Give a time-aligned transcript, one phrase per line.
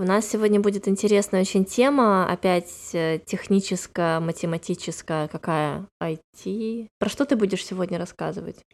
[0.00, 6.86] У нас сегодня будет интересная очень тема, опять э, техническая, математическая, какая IT.
[7.00, 8.64] Про что ты будешь сегодня рассказывать?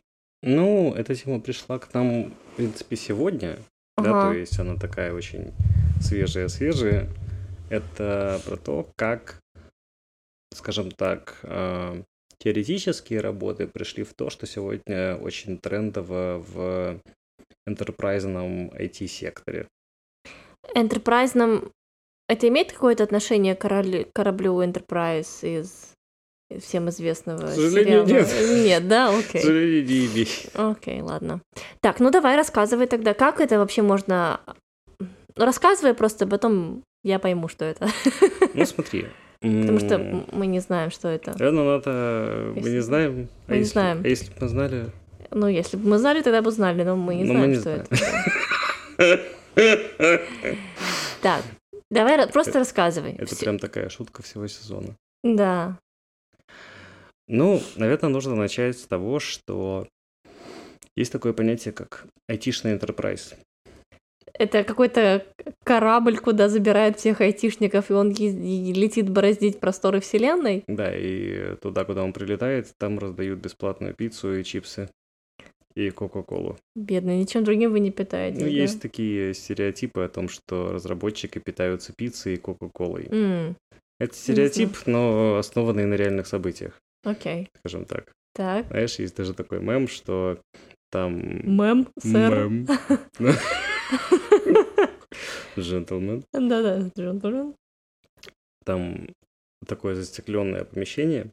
[0.43, 3.57] Ну, эта тема пришла к нам, в принципе, сегодня,
[3.97, 4.29] да, Ага.
[4.29, 5.55] то есть она такая очень
[6.02, 7.09] свежая-свежая.
[7.70, 9.41] Это про то, как,
[10.52, 12.02] скажем так, э,
[12.37, 17.01] теоретические работы пришли в то, что сегодня очень трендово в
[17.66, 19.69] энтерпрайзном IT-секторе.
[20.74, 21.70] Enterprise
[22.28, 25.92] это имеет какое-то отношение к кораблю Enterprise из
[26.62, 28.23] всем известного К сожалению, сериала?
[28.24, 28.65] нет.
[28.65, 29.12] Нет, да?
[29.12, 29.41] К Окей.
[29.42, 30.27] сожалению, не.
[30.55, 31.41] Окей, ладно.
[31.80, 34.41] Так, ну давай рассказывай тогда, как это вообще можно...
[35.37, 37.88] Ну, рассказывай просто, потом я пойму, что это.
[38.54, 39.06] Ну, смотри.
[39.41, 39.99] Потому что
[40.32, 41.32] мы не знаем, что это.
[41.38, 42.52] Наверное, надо...
[42.54, 43.29] Мы Если- не знаем.
[43.46, 44.01] А мы не если- знаем.
[44.04, 44.84] А если бы мы знали...
[45.30, 47.54] Ну, если бы мы знали, тогда бы знали, но мы не Но знаем, мы не
[47.60, 47.87] что знаем.
[48.96, 49.21] это.
[49.55, 51.45] Так,
[51.91, 53.13] давай просто рассказывай.
[53.19, 54.96] Это прям такая шутка всего сезона.
[55.23, 55.79] Да.
[57.27, 59.88] Ну, наверное, нужно начать с того, что
[60.96, 63.35] есть такое понятие, как айтишный enterprise.
[64.37, 65.25] Это какой-то
[65.62, 70.65] корабль, куда забирают всех айтишников, и он летит бороздить просторы вселенной.
[70.66, 74.91] Да, и туда, куда он прилетает, там раздают бесплатную пиццу и чипсы
[75.77, 76.56] и Кока-Колу.
[76.77, 78.39] Бедный, ничем другим вы не питаетесь.
[78.41, 78.50] Ну, да?
[78.50, 83.06] есть такие стереотипы о том, что разработчики питаются пиццей и Кока-Колой.
[83.11, 83.56] М,
[83.99, 87.49] Это стереотип, но основанный на реальных событиях, Окей.
[87.59, 88.12] скажем так.
[88.34, 88.67] Так.
[88.69, 90.39] Знаешь, есть даже такой мем, что
[90.91, 91.19] там...
[91.45, 92.49] Мэм, сэр.
[92.49, 92.67] Мем.
[95.59, 96.25] Джентльмен.
[96.33, 97.55] Да-да, джентльмен.
[98.65, 99.06] Там
[99.67, 101.31] такое застекленное помещение,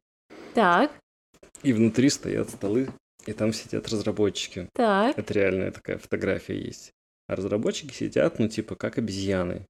[0.54, 0.92] Так,
[1.64, 2.90] и внутри стоят столы,
[3.26, 4.70] и там сидят разработчики.
[4.74, 5.18] так.
[5.18, 6.92] Это реальная такая фотография есть.
[7.28, 9.66] А разработчики сидят, ну, типа, как обезьяны.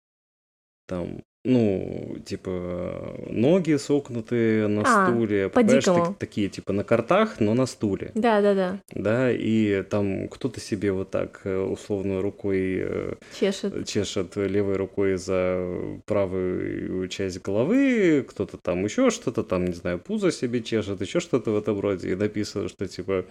[0.88, 5.50] Там, ну, типа, ноги согнутые на А, стуле.
[5.50, 6.06] по-дикому.
[6.06, 8.12] так- такие, типа, на картах, но на стуле.
[8.14, 8.78] Да-да-да.
[8.94, 13.88] Да, и там кто-то себе вот так э, условно рукой э, Чешет.
[13.88, 15.68] чешет левой рукой за
[16.06, 21.52] правую часть головы, кто-то там еще что-то там, не знаю, пузо себе чешет, еще что-то
[21.52, 22.12] в этом роде.
[22.12, 23.26] И написано, что типа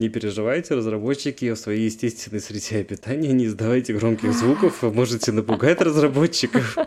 [0.00, 5.80] не переживайте, разработчики в своей естественной среде обитания не издавайте громких звуков, вы можете напугать
[5.80, 6.76] разработчиков.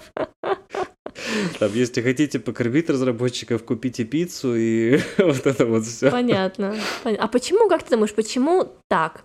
[1.59, 6.11] Там, если хотите покормить разработчиков, купите пиццу и вот это вот все.
[6.11, 6.75] Понятно.
[7.03, 9.23] Пон- А почему, как ты думаешь, почему так?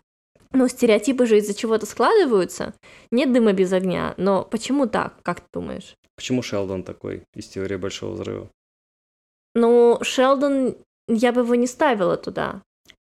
[0.53, 2.75] Ну, стереотипы же из-за чего-то складываются.
[3.11, 4.15] Нет дыма без огня.
[4.17, 5.97] Но почему так, как ты думаешь?
[6.17, 8.49] Почему Шелдон такой из теории Большого Взрыва?
[9.57, 10.77] Ну, Шелдон,
[11.09, 12.63] я бы его не ставила туда.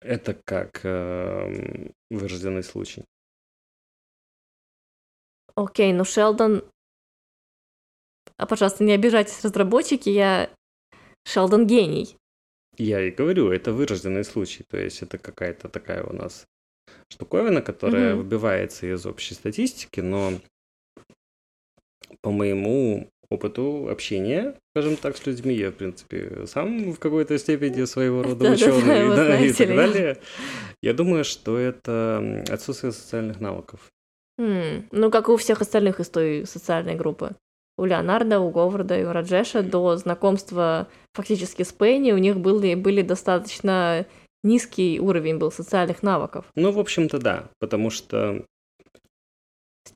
[0.01, 3.05] Это как эм, вырожденный случай.
[5.55, 6.65] Окей, ну Шелдон...
[8.37, 10.51] А, пожалуйста, не обижайтесь, разработчики, я...
[11.25, 12.17] Шелдон гений.
[12.79, 16.47] Я и говорю, это вырожденный случай, то есть это какая-то такая у нас
[17.13, 18.23] штуковина, которая Мгм.
[18.25, 20.33] выбивается из общей статистики, но
[22.23, 27.85] по моему опыту общения, скажем так, с людьми, я, в принципе, сам в какой-то степени
[27.85, 29.77] своего рода ученый, да, и так ли.
[29.77, 30.17] далее.
[30.83, 33.81] Я думаю, что это отсутствие социальных навыков.
[34.39, 37.31] М, Ну, как и у всех остальных из той социальной группы.
[37.79, 42.75] У Леонардо, у Говарда и у Раджеша до знакомства фактически с Пенни у них были,
[42.75, 44.07] были достаточно
[44.43, 46.45] низкий уровень был социальных навыков.
[46.55, 48.45] Ну, в общем-то, да, потому что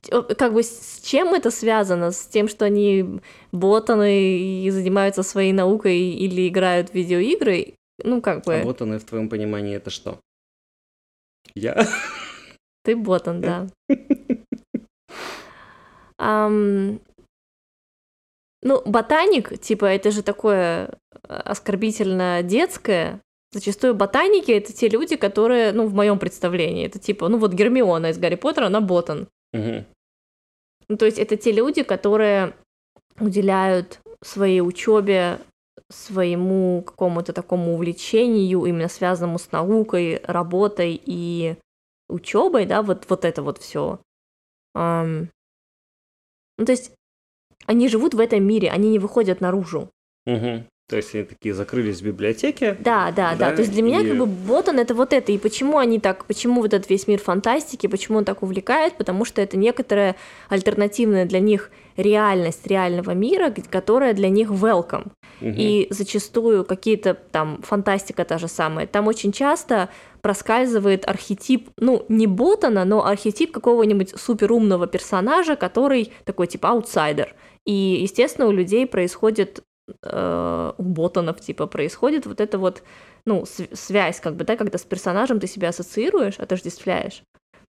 [0.09, 2.11] э, Как бы с чем это связано?
[2.11, 3.19] С тем, что они
[3.51, 7.75] ботаны и занимаются своей наукой или играют в видеоигры?
[8.03, 10.19] Ну, как бы, а вот оно в твоем понимании это что?
[11.55, 11.87] Я?
[12.83, 13.67] ты ботан, да.
[18.67, 23.21] Ну, ботаник, типа, это же такое э, оскорбительно детское.
[23.53, 28.07] Зачастую ботаники это те люди, которые, ну, в моем представлении, это типа, ну вот Гермиона
[28.07, 29.29] из Гарри Поттера, она ботан.
[29.53, 29.85] Мгм.
[30.89, 32.55] Ну, то есть это те люди, которые
[33.21, 35.39] уделяют своей учебе,
[35.89, 41.55] своему какому-то такому увлечению, именно связанному с наукой, работой и
[42.09, 44.01] учебой, да, вот, вот это вот все.
[44.75, 45.25] ну,
[46.65, 46.96] то есть
[47.67, 49.89] они живут в этом мире, они не выходят наружу.
[50.25, 50.65] Мгм.
[50.89, 52.77] То есть они такие закрылись в библиотеке.
[52.79, 53.49] Да, да, да.
[53.49, 55.33] Да, То есть для меня и- как бы Ботан это вот это.
[55.33, 58.95] И почему они так, почему вот этот весь мир фантастики, почему он так увлекает?
[58.97, 60.15] Потому что это некоторая
[60.47, 65.07] альтернативная для них реальность реального мира, которая для них welcome.
[65.41, 65.55] Мгм.
[65.57, 68.87] И зачастую какие-то там фантастика та же самая.
[68.87, 69.89] Там очень часто
[70.21, 77.35] проскальзывает архетип, ну, не Ботана, но архетип какого-нибудь суперумного персонажа, который такой типа аутсайдер.
[77.67, 79.61] И, естественно, у людей происходит
[80.03, 82.81] э, у ботанов типа происходит вот это вот
[83.25, 87.23] ну св- связь как бы да когда с персонажем ты себя ассоциируешь отождествляешь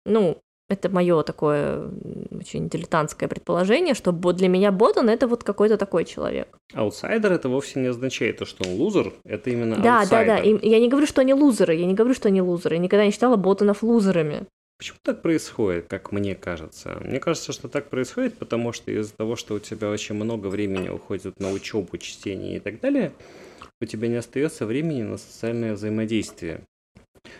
[0.04, 0.38] ну
[0.68, 1.90] это мое такое
[2.30, 6.56] очень дилетантское предположение, что для меня Ботан это вот какой-то такой человек.
[6.74, 10.36] Аутсайдер это вовсе не означает то, что он лузер, это именно Да, да, аутсайдер.
[10.36, 10.42] да.
[10.42, 12.76] И я не говорю, что они лузеры, я не говорю, что они лузеры.
[12.76, 14.46] Я никогда не считала Ботанов лузерами.
[14.80, 16.96] Почему так происходит, как мне кажется?
[17.02, 20.88] Мне кажется, что так происходит, потому что из-за того, что у тебя очень много времени
[20.88, 23.12] уходит на учебу, чтение и так далее,
[23.78, 26.62] у тебя не остается времени на социальное взаимодействие.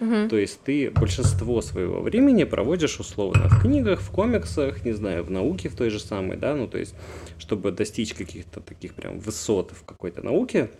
[0.01, 0.29] Мгм.
[0.29, 5.31] То есть ты большинство своего времени проводишь условно в книгах, в комиксах, не знаю, в
[5.31, 6.95] науке в той же самой, да, ну то есть,
[7.39, 10.71] чтобы достичь каких-то таких прям высот в какой-то науке,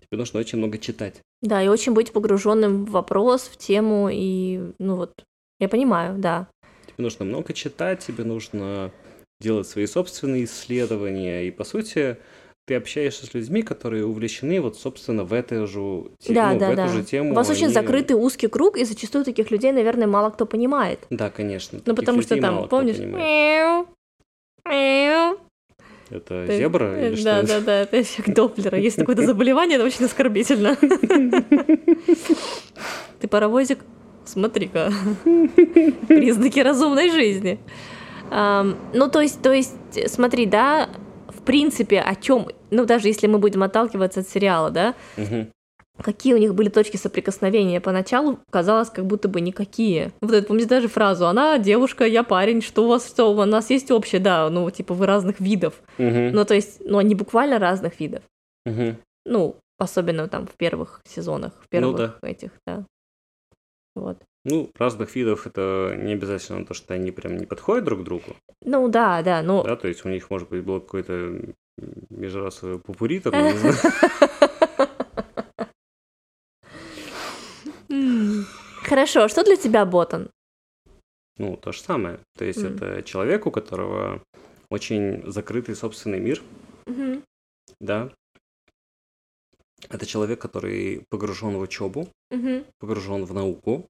[0.00, 1.20] тебе нужно очень много читать.
[1.42, 5.12] Да, и очень быть погруженным в вопрос, в тему, и ну вот,
[5.60, 6.48] я понимаю, да.
[6.86, 8.90] Тебе нужно много читать, тебе нужно
[9.40, 12.16] делать свои собственные исследования, и по сути
[12.66, 16.68] ты общаешься с людьми, которые увлечены вот, собственно, в эту же, те- Да, ну, да,
[16.68, 16.88] в эту да.
[16.88, 17.32] же тему.
[17.32, 21.00] У вас очень они- закрытый узкий круг, и зачастую таких людей, наверное, мало кто понимает.
[21.10, 21.80] Да, конечно.
[21.84, 23.86] Ну, потому что там, помнишь, мяу,
[24.64, 25.38] мяу.
[26.08, 27.46] Это Ты- зебра или Да, что?
[27.48, 28.78] да, да, это эффект Доплера.
[28.78, 30.76] Есть такое заболевание, это очень оскорбительно.
[33.20, 33.80] Ты паровозик?
[34.26, 34.92] Смотри-ка.
[36.08, 37.58] Признаки разумной жизни.
[38.30, 39.76] Ну, то есть, то есть,
[40.08, 40.88] смотри, да,
[41.28, 44.94] в принципе, о чем, ну, даже если мы будем отталкиваться от сериала, да,
[46.02, 47.80] какие у них были точки соприкосновения.
[47.80, 50.12] Поначалу казалось, как будто бы никакие.
[50.20, 53.70] Вот это, помните даже фразу «Она девушка, я парень, что у вас, что у нас
[53.70, 55.74] есть общее?» Да, ну, типа, вы разных видов.
[55.98, 56.32] Мгм.
[56.32, 58.22] Ну, то есть, ну, они буквально разных видов.
[59.24, 62.28] Ну, особенно там в первых сезонах, в первых Ну да.
[62.28, 62.84] этих, да.
[63.96, 64.18] Вот.
[64.44, 68.36] Ну, разных видов это не обязательно то, что они прям не подходят друг к другу,
[68.64, 69.62] Ну, да, да, ну...
[69.64, 71.54] да, то есть у них, может быть, было какое-то м,
[72.10, 73.74] межрасовое пупури, там, я не знаю.
[77.90, 78.46] М.
[78.84, 80.30] Хорошо, а что для тебя Ботан?
[81.38, 82.20] Ну, то же самое.
[82.38, 82.74] То есть Мгм.
[82.76, 84.22] это человек, у которого
[84.70, 86.42] очень закрытый собственный мир,
[86.86, 87.22] Мгм.
[87.80, 88.10] да.
[89.88, 92.64] Это человек, который погружен в учебу, Мгм.
[92.78, 93.86] погружен в науку,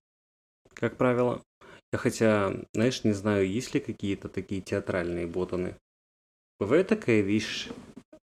[0.75, 1.43] как правило.
[1.93, 5.77] Я хотя, знаешь, не знаю, есть ли какие-то такие театральные ботаны.
[6.59, 7.69] Бывает такая вещь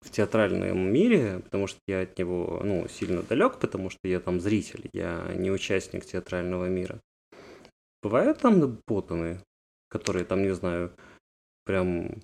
[0.01, 4.41] в театральном мире, потому что я от него, ну, сильно далек, потому что я там
[4.41, 6.99] зритель, я не участник театрального мира.
[8.01, 9.39] Бывают там ботаны,
[9.87, 10.93] которые там, не знаю,
[11.63, 12.21] прям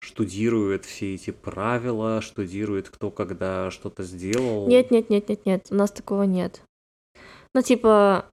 [0.00, 4.68] штудируют все эти правила, штудируют, кто когда что-то сделал.
[4.68, 6.62] Нет, нет, нет, нет, нет, у нас такого нет.
[7.54, 8.30] Ну, типа,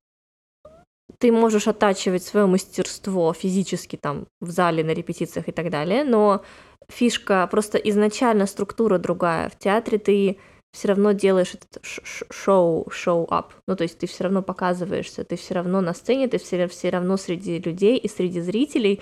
[1.18, 6.44] ты можешь оттачивать свое мастерство физически там в зале, на репетициях и так далее, но
[6.90, 9.50] фишка просто изначально структура другая.
[9.50, 10.38] В театре ты
[10.76, 13.54] все равно делаешь этот шоу, шоу-ап.
[13.66, 16.90] Ну, то есть ты все равно показываешься, ты все равно на сцене, ты все, все
[16.90, 19.02] равно среди людей и среди зрителей.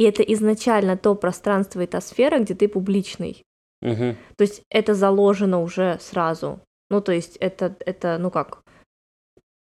[0.00, 3.44] И это изначально то пространство и та сфера, где ты публичный.
[3.82, 4.16] Мгм.
[4.36, 6.60] То есть это заложено уже сразу.
[6.88, 8.62] Ну, то есть это, это ну как,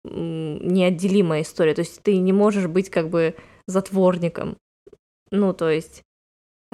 [0.04, 1.74] неотделимая история.
[1.74, 3.34] То есть ты не можешь быть как бы
[3.66, 4.56] затворником.
[5.30, 6.02] Ну, то есть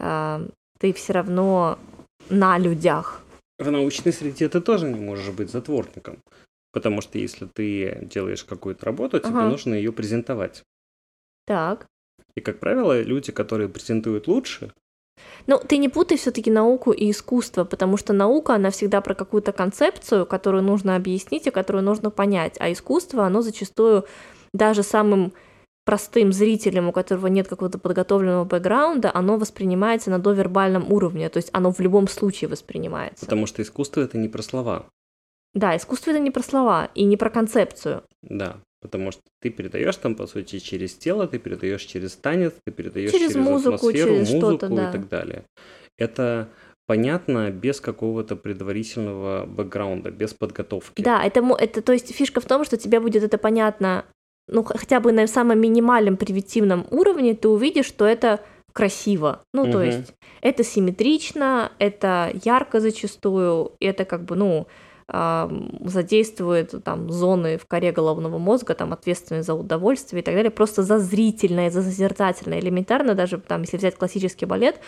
[0.00, 0.40] а,
[0.78, 1.80] ты все равно
[2.30, 3.24] на людях.
[3.58, 6.22] В научной среде ты тоже не можешь быть затворником.
[6.70, 9.48] Потому что если ты делаешь какую-то работу, тебе Ага.
[9.48, 10.62] нужно ее презентовать.
[11.44, 11.88] Так.
[12.38, 14.72] И, как правило, люди, которые презентуют лучше,
[15.48, 19.50] Ну, ты не путай все-таки науку и искусство, потому что наука, она всегда про какую-то
[19.52, 22.56] концепцию, которую нужно объяснить и которую нужно понять.
[22.60, 24.04] А искусство, оно зачастую
[24.52, 25.32] даже самым
[25.84, 31.50] простым зрителем, у которого нет какого-то подготовленного бэкграунда, оно воспринимается на довербальном уровне, то есть
[31.52, 33.24] оно в любом случае воспринимается.
[33.24, 34.86] потому что искусство это не про слова.
[35.54, 38.02] Да, искусство это не про слова и не про концепцию.
[38.22, 38.58] Да.
[38.80, 43.10] Потому что ты передаешь там, по сути, через тело, ты передаешь через танец, ты передаешь
[43.12, 44.88] Через через, музыку, атмосферу, через музыку что-то, да.
[44.88, 45.44] и так далее.
[45.96, 46.48] Это
[46.86, 51.02] понятно без какого-то предварительного бэкграунда, без подготовки.
[51.02, 54.04] Да, это, это, то есть фишка в том, что тебе будет это понятно,
[54.48, 58.40] ну, хотя бы на самом минимальном привитивном уровне ты увидишь, что это
[58.72, 59.42] красиво.
[59.52, 59.86] Ну, то Мгм.
[59.86, 64.66] есть это симметрично, это ярко зачастую, это как бы, ну,
[65.10, 70.82] задействует там зоны в коре головного мозга, там ответственные за удовольствие и так далее, просто
[70.82, 74.80] за зрительное, за созерцательное, элементарно даже там, если взять классический балет,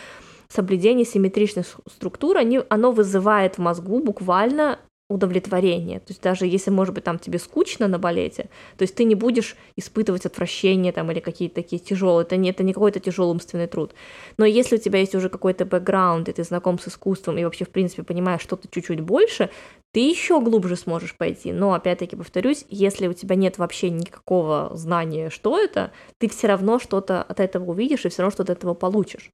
[0.47, 4.79] соблюдение симметричных структур, они, оно вызывает в мозгу буквально
[5.11, 5.99] удовлетворение.
[5.99, 9.15] То есть даже если, может быть, там тебе скучно на балете, то есть ты не
[9.15, 13.67] будешь испытывать отвращение там или какие-то такие тяжелые, это не, это не какой-то тяжелый умственный
[13.67, 13.93] труд.
[14.37, 17.65] Но если у тебя есть уже какой-то бэкграунд, и ты знаком с искусством, и вообще,
[17.65, 19.49] в принципе, понимаешь что-то чуть-чуть больше,
[19.91, 21.51] ты еще глубже сможешь пойти.
[21.51, 26.79] Но, опять-таки, повторюсь, если у тебя нет вообще никакого знания, что это, ты все равно
[26.79, 29.31] что-то от этого увидишь и все равно что-то от этого получишь.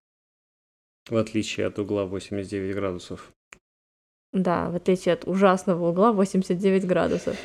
[1.10, 3.31] В отличие от угла 89 градусов.
[4.38, 7.36] Да, в отличие от ужасного угла 89 градусов.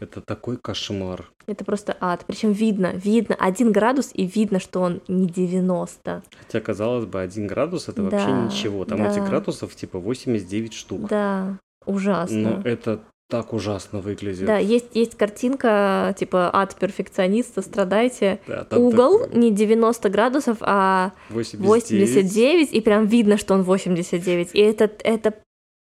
[0.00, 1.28] Это такой кошмар.
[1.46, 2.24] Это просто ад.
[2.26, 6.22] Причем видно, видно один градус, и видно, что он не 90.
[6.38, 8.84] Хотя, казалось бы, один градус это Да, вообще ничего.
[8.84, 9.10] Там да.
[9.10, 11.08] этих градусов типа 89 штук.
[11.08, 12.62] Да, ужасно.
[12.62, 14.46] Но это так ужасно выглядит.
[14.46, 18.40] Да, есть, есть картинка, типа ад перфекциониста, страдайте.
[18.46, 21.66] Да, там Угол такой не 90 градусов, а 89.
[21.66, 24.50] 89, и прям видно, что он 89.
[24.54, 25.34] И это, это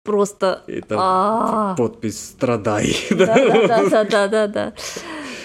[0.05, 0.63] просто...
[0.67, 1.75] И там А.
[1.77, 2.95] подпись «Страдай».
[3.11, 4.73] Да-да-да-да-да-да.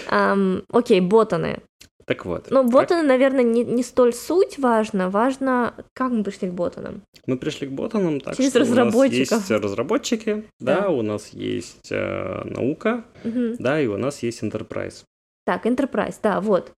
[0.09, 1.59] Ам, Окей, ботаны.
[2.05, 2.47] Так вот.
[2.49, 7.01] Ну, как ботаны, наверное, не, не столь суть важно, важно, как мы пришли к ботанам.
[7.25, 9.37] Мы пришли к ботанам так, Через что у нас разработчиков.
[9.39, 10.89] есть разработчики, да, Да.
[10.89, 13.57] у нас есть э, наука, Мгм.
[13.59, 15.03] да, и у нас есть enterprise.
[15.45, 16.71] Так, Enterprise, да, вот.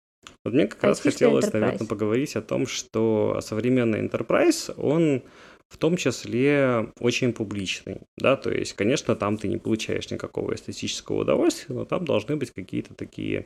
[0.44, 1.60] Вот мне как раз Айтишный хотелось, enterprise.
[1.60, 5.22] наверное, поговорить о том, что современный enterprise, он
[5.70, 11.22] в том числе очень публичный, да, то есть, конечно, там ты не получаешь никакого эстетического
[11.22, 13.46] удовольствия, но там должны быть какие-то такие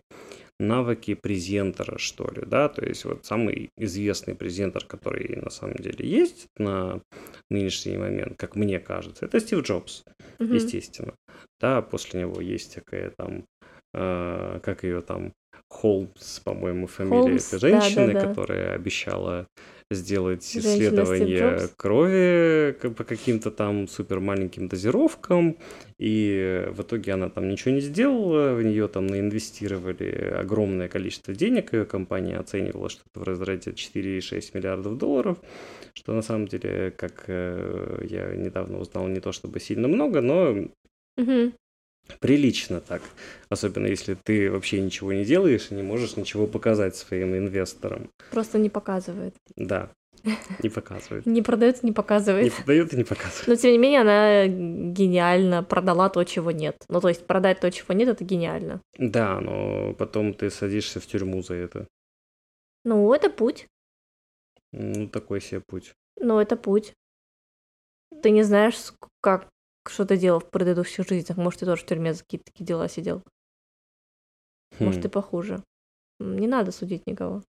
[0.59, 6.07] навыки презентера, что ли, да, то есть вот самый известный презентер, который на самом деле
[6.07, 7.01] есть на
[7.49, 10.03] нынешний момент, как мне кажется, это Стив Джобс,
[10.39, 10.55] Мгм.
[10.55, 11.15] естественно,
[11.59, 13.45] да, после него есть такая там,
[13.93, 15.33] э, как ее там,
[15.69, 18.27] Холмс, по-моему, фамилия Холмс, этой женщины, да-да-да.
[18.27, 19.47] которая обещала
[19.91, 25.57] сделать Женщина исследование крови по каким-то там супер маленьким дозировкам,
[25.97, 31.73] и в итоге она там ничего не сделала, в нее там наинвестировали огромное количество денег,
[31.73, 35.37] ее компания оценивала что-то в разряде 4,6 миллиардов долларов,
[35.93, 40.67] что на самом деле, как э, я недавно узнал, не то чтобы сильно много, но.
[42.19, 43.01] Прилично так.
[43.49, 48.09] Особенно если ты вообще ничего не делаешь и не можешь ничего показать своим инвесторам.
[48.31, 49.35] Просто не показывает.
[49.55, 49.91] Да,
[50.61, 51.25] не показывает.
[51.25, 52.53] Не продается, не Не продает.
[52.53, 53.47] продает и не показывает.
[53.47, 56.77] Но тем не менее, она гениально продала то, чего нет.
[56.87, 58.81] Ну, то есть продать то, чего нет, это гениально.
[58.97, 61.87] Да, но потом ты садишься в тюрьму за это.
[62.85, 63.67] Ну, это путь.
[64.71, 65.93] Ну, такой себе путь.
[66.19, 66.93] Ну, это путь.
[68.21, 69.49] Ты не знаешь, как,
[69.89, 71.37] что ты делал в предыдущих жизнях.
[71.37, 73.23] Может, ты тоже в тюрьме за какие-то такие дела сидел.
[74.79, 75.07] Может, Хм.
[75.07, 75.63] и похуже.
[76.19, 77.43] Не надо судить никого.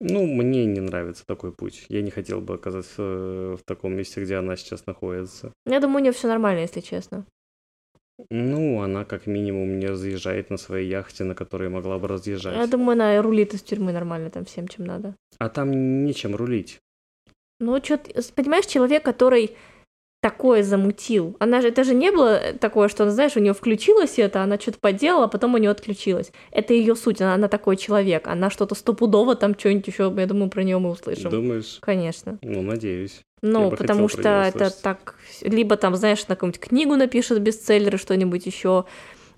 [0.00, 1.86] Ну, мне не нравится такой путь.
[1.88, 5.52] Я не хотел бы оказаться э, в таком месте, где она сейчас находится.
[5.64, 7.24] Я думаю, у нее все нормально, если честно.
[8.30, 12.56] Ну, она как минимум не разъезжает на своей яхте, на которой могла бы разъезжать.
[12.56, 15.14] Я думаю, она рулит из тюрьмы нормально там всем, чем надо.
[15.38, 16.78] А там нечем рулить.
[17.58, 17.98] Ну, что
[18.34, 19.56] понимаешь, человек, который
[20.26, 21.36] такое замутил.
[21.38, 24.80] Она же, это же не было такое, что, знаешь, у нее включилось это, она что-то
[24.80, 26.32] поделала, а потом у нее отключилось.
[26.50, 28.26] Это ее суть, она, она такой человек.
[28.26, 31.30] Она что-то стопудово там что-нибудь еще, я думаю, про нее мы услышим.
[31.30, 31.78] Думаешь?
[31.80, 32.38] Конечно.
[32.42, 33.22] Ну, надеюсь.
[33.40, 38.84] Ну, потому что это так, либо там, знаешь, на какую-нибудь книгу напишет бестселлер, что-нибудь еще,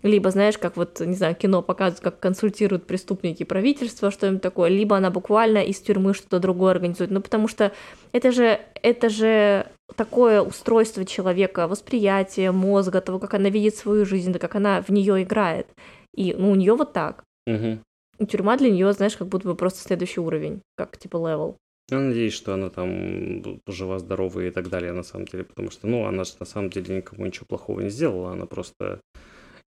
[0.03, 4.97] либо, знаешь, как вот, не знаю, кино показывают, как консультируют преступники правительство, что-нибудь такое, либо
[4.97, 7.11] она буквально из тюрьмы что-то другое организует.
[7.11, 7.73] Ну, потому что
[8.13, 14.33] это же, это же такое устройство человека, восприятие мозга, того, как она видит свою жизнь,
[14.33, 15.67] да как она в нее играет.
[16.15, 17.25] И ну, у нее вот так.
[17.47, 17.81] Мгм.
[18.19, 21.57] И тюрьма для нее, знаешь, как будто бы просто следующий уровень, как типа level.
[21.91, 25.87] Я надеюсь, что она там жива, здорова и так далее, на самом деле, потому что,
[25.87, 29.01] ну, она же на самом деле никому ничего плохого не сделала, она просто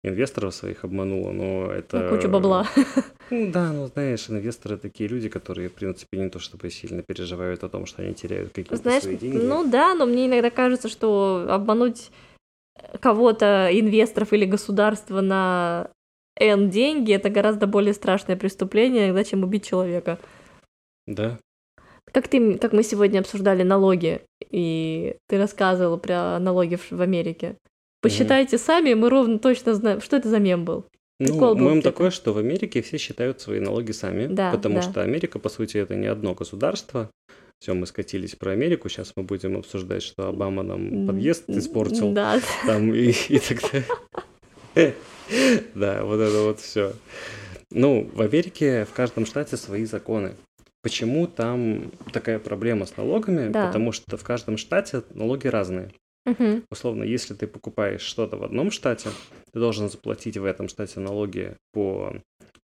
[0.04, 1.98] инвесторов своих обманула, но это...
[1.98, 2.66] Ну, кучу бабла.
[3.30, 7.62] Ну да, ну знаешь, инвесторы такие люди, которые, в принципе, не то чтобы сильно переживают
[7.62, 9.36] о том, что они теряют какие-то Знаешь, свои деньги.
[9.36, 12.10] ну да, но мне иногда кажется, что обмануть
[13.00, 15.90] кого-то, инвесторов или государство на
[16.40, 20.18] N деньги, это гораздо более страшное преступление, иногда, чем убить человека.
[21.06, 21.38] Да,
[22.10, 27.56] Как ты, как мы сегодня обсуждали налоги, и ты рассказывал про налоги в, в Америке.
[28.00, 30.86] Посчитайте сами, мы ровно точно знаем, что это за мем был.
[31.18, 34.76] Прикол Ну, был мем такой, что в Америке все считают свои налоги сами, Да, потому
[34.76, 34.82] да.
[34.82, 37.10] что Америка, по сути, это не одно государство,
[37.60, 42.12] все, мы скатились про Америку, сейчас мы будем обсуждать, что Обама нам подъезд испортил.
[42.12, 42.40] Да.
[42.66, 43.58] Там и, и так
[44.74, 44.94] далее.
[45.74, 46.92] Да, вот это вот все.
[47.70, 50.34] Ну, в Америке в каждом штате свои законы.
[50.82, 53.50] Почему там такая проблема с налогами?
[53.50, 53.66] Да.
[53.66, 55.90] Потому что в каждом штате налоги разные.
[56.28, 56.64] Мгм.
[56.70, 59.10] Условно, если ты покупаешь что-то в одном штате,
[59.52, 62.12] ты должен заплатить в этом штате налоги по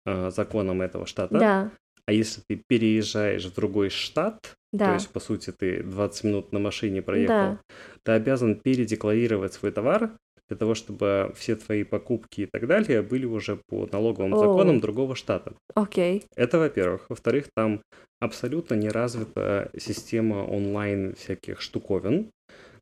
[0.06, 1.38] э, законам этого штата.
[1.38, 1.70] Да,
[2.06, 6.52] А если ты переезжаешь в другой штат, то да, есть, по сути, ты 20 минут
[6.52, 7.60] на машине проехал, да.
[8.02, 10.12] ты обязан передекларировать свой товар
[10.48, 14.38] для того, чтобы все твои покупки и так далее были уже по налоговым О.
[14.38, 15.52] законам другого штата.
[15.74, 16.24] Окей.
[16.36, 17.06] Это, во-первых.
[17.08, 17.82] Во-вторых, там
[18.20, 22.30] абсолютно не развита система онлайн всяких штуковин.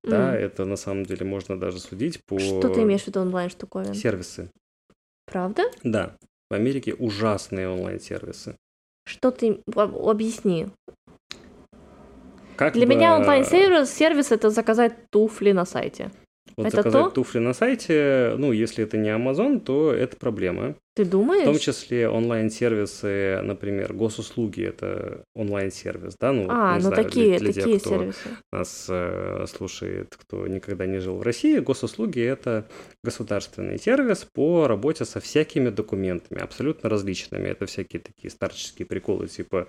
[0.06, 3.50] Да, это на самом деле можно даже судить по Что ты имеешь в виду онлайн
[3.50, 3.94] штуковин?
[3.94, 4.50] сервисы.
[5.26, 5.64] Правда?
[5.82, 6.16] Да,
[6.50, 8.56] в Америке ужасные онлайн-сервисы.
[9.06, 9.60] Что ты...
[9.74, 10.68] об- Объясни.
[12.56, 16.10] Как Для бы, меня онлайн-сервис сервис это заказать туфли на сайте.
[16.56, 17.10] Вот это заказать то?
[17.10, 20.74] туфли на сайте, ну, если это не Amazon, то это проблема.
[20.96, 21.44] Ты В думаешь?
[21.44, 27.04] том числе онлайн-сервисы, например, госуслуги это онлайн-сервис, да, ну, вот, А, не ну знаю, для-
[27.04, 28.18] такие, для, такие тех, кто сервисы.
[28.50, 32.66] нас э, слушает, кто никогда не жил в России, госуслуги это
[33.04, 37.46] государственный сервис по работе со всякими документами, абсолютно различными.
[37.48, 39.66] Это всякие такие старческие приколы типа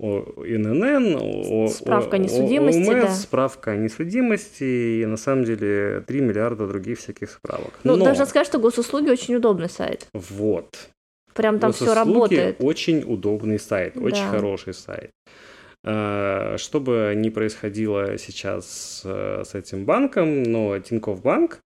[0.00, 3.10] ИНН, о, Справка о о- несудимости, ОМС, да.
[3.14, 4.64] справка о несудимости
[5.02, 7.72] и на самом деле 3 миллиарда других всяких справок.
[7.84, 10.06] Ну, Но, должна сказать, что госуслуги очень удобный сайт.
[10.14, 10.69] вот,
[11.34, 12.56] Прям там все работает.
[12.60, 14.30] Очень удобный сайт, очень Да.
[14.30, 15.10] хороший сайт.
[15.84, 21.60] А, Что бы ни происходило сейчас э, с этим банком, но Тинькофф Банк,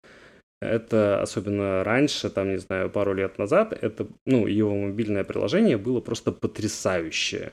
[0.61, 6.01] это особенно раньше, там, не знаю, пару лет назад, это, ну, его мобильное приложение было
[6.01, 7.53] просто потрясающее.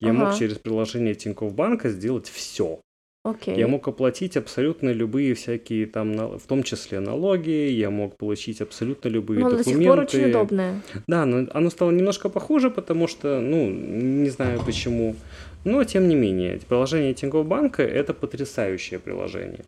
[0.00, 0.38] Я мог Ага.
[0.38, 2.80] через приложение Тинькофф Банка сделать все.
[3.26, 3.58] Окей.
[3.58, 9.08] Я мог оплатить абсолютно любые всякие там, в том числе налоги, я мог получить абсолютно
[9.08, 9.82] любые Но до документы.
[9.82, 10.82] сих пор очень удобное.
[11.08, 15.16] Да, но оно стало немножко похуже, потому что, ну, не знаю почему.
[15.64, 19.64] Но, тем не менее, приложение Тинькофф Банка– это потрясающее приложение.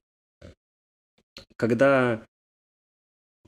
[1.57, 2.23] Когда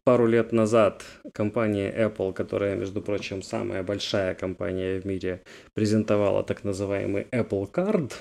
[0.02, 5.42] пару лет назад компания Apple, которая, между прочим, самая большая компания в мире,
[5.74, 8.12] презентовала так называемый Apple Card,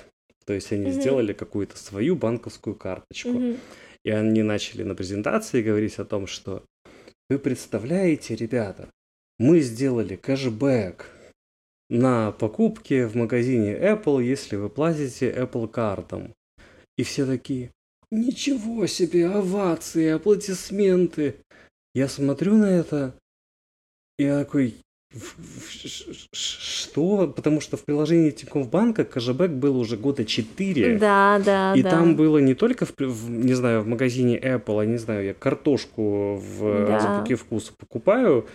[0.50, 1.00] то есть они Мгм.
[1.00, 3.28] сделали какую-то свою банковскую карточку.
[3.28, 3.56] Мгм.
[4.04, 6.64] И они начали на презентации говорить о том, что
[7.28, 8.90] вы представляете, ребята,
[9.38, 11.06] мы сделали кэшбэк
[11.88, 16.34] на покупки в магазине Apple, если вы платите Apple картом.
[16.98, 17.70] И все такие,
[18.10, 21.36] ничего себе, овации, аплодисменты.
[21.94, 23.14] Я смотрю на это,
[24.18, 24.89] и я такой, «В- в- ш- ш-
[26.32, 27.28] что?
[27.28, 30.98] Потому что в приложении Тинькофф Банка кэшбэк был уже года 4.
[30.98, 31.90] Да, да, И да.
[31.90, 35.34] там было не только, в, в, не знаю, в магазине Apple, а не знаю, я
[35.34, 36.96] картошку в Да.
[36.96, 38.46] «Азбуке вкуса» покупаю,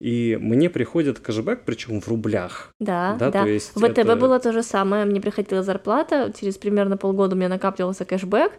[0.00, 2.74] и мне приходит кэшбэк, причем в рублях.
[2.80, 3.42] Да, Да, да.
[3.42, 5.04] то есть В ВТБ это- было то же самое.
[5.06, 8.52] Мне приходила зарплата, через примерно полгода у меня накапливался кэшбэк,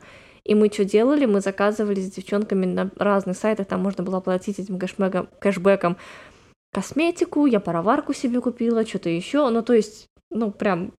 [0.43, 1.25] и мы что делали?
[1.25, 5.97] Мы заказывали с девчонками на разных сайтах, там можно было платить этим кэшбэком, кэшбэком
[6.71, 9.49] косметику, я пароварку себе купила, что-то еще.
[9.49, 10.91] Ну, то есть, ну, прям,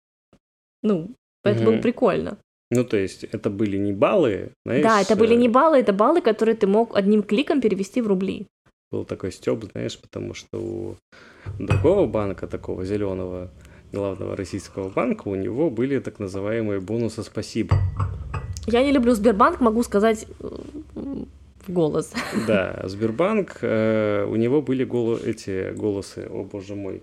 [0.83, 1.11] ну,
[1.44, 1.83] это было Мгм.
[1.83, 2.38] прикольно.
[2.70, 4.83] Ну, то есть это были не баллы, знаешь.
[4.83, 8.07] да, это были э, не баллы, это баллы, которые ты мог одним кликом перевести в
[8.07, 8.46] рубли.
[8.92, 10.96] Был такой стёб, знаешь, потому что у
[11.59, 13.50] другого банка, такого зеленого,
[13.92, 17.76] главного российского банка, у него были так называемые бонусы «Спасибо».
[18.66, 20.48] Я не люблю Сбербанк, могу сказать э,
[21.68, 22.12] голос.
[22.46, 27.02] Да, Сбербанк, э, у него были голо- эти голосы, о боже мой,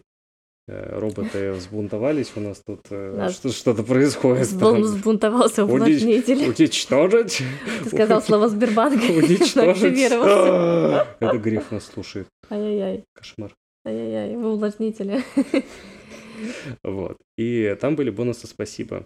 [0.68, 4.50] э, роботы взбунтовались, у нас тут э, что- что-то происходит.
[4.60, 4.82] Там.
[4.82, 6.50] Взбунтовался Унич- увлажнитель.
[6.50, 7.42] Уничтожить?
[7.84, 9.02] Ты сказал слово Сбербанк.
[9.10, 10.00] Уничтожить?
[11.20, 12.28] Это Греф нас слушает.
[12.50, 13.54] Ай-яй-яй, Кошмар.
[13.86, 15.24] ай-яй-яй, вы увлажнители.
[16.84, 17.16] Вот.
[17.38, 19.06] И там были бонусы «Спасибо».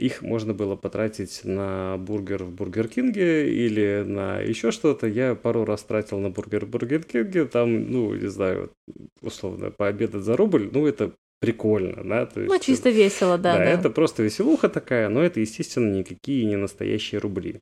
[0.00, 5.06] Их можно было потратить на бургер в Бургер Кинге или на еще что-то.
[5.06, 7.44] Я пару раз тратил на бургер в Бургер Кинге.
[7.44, 8.72] Там, ну, не знаю,
[9.20, 10.70] условно, пообедать за рубль.
[10.72, 12.26] Ну, это прикольно, да?
[12.26, 13.70] То Ну, есть, чисто весело, да, да, да.
[13.70, 17.60] это просто веселуха такая, но это, естественно, никакие не настоящие рубли.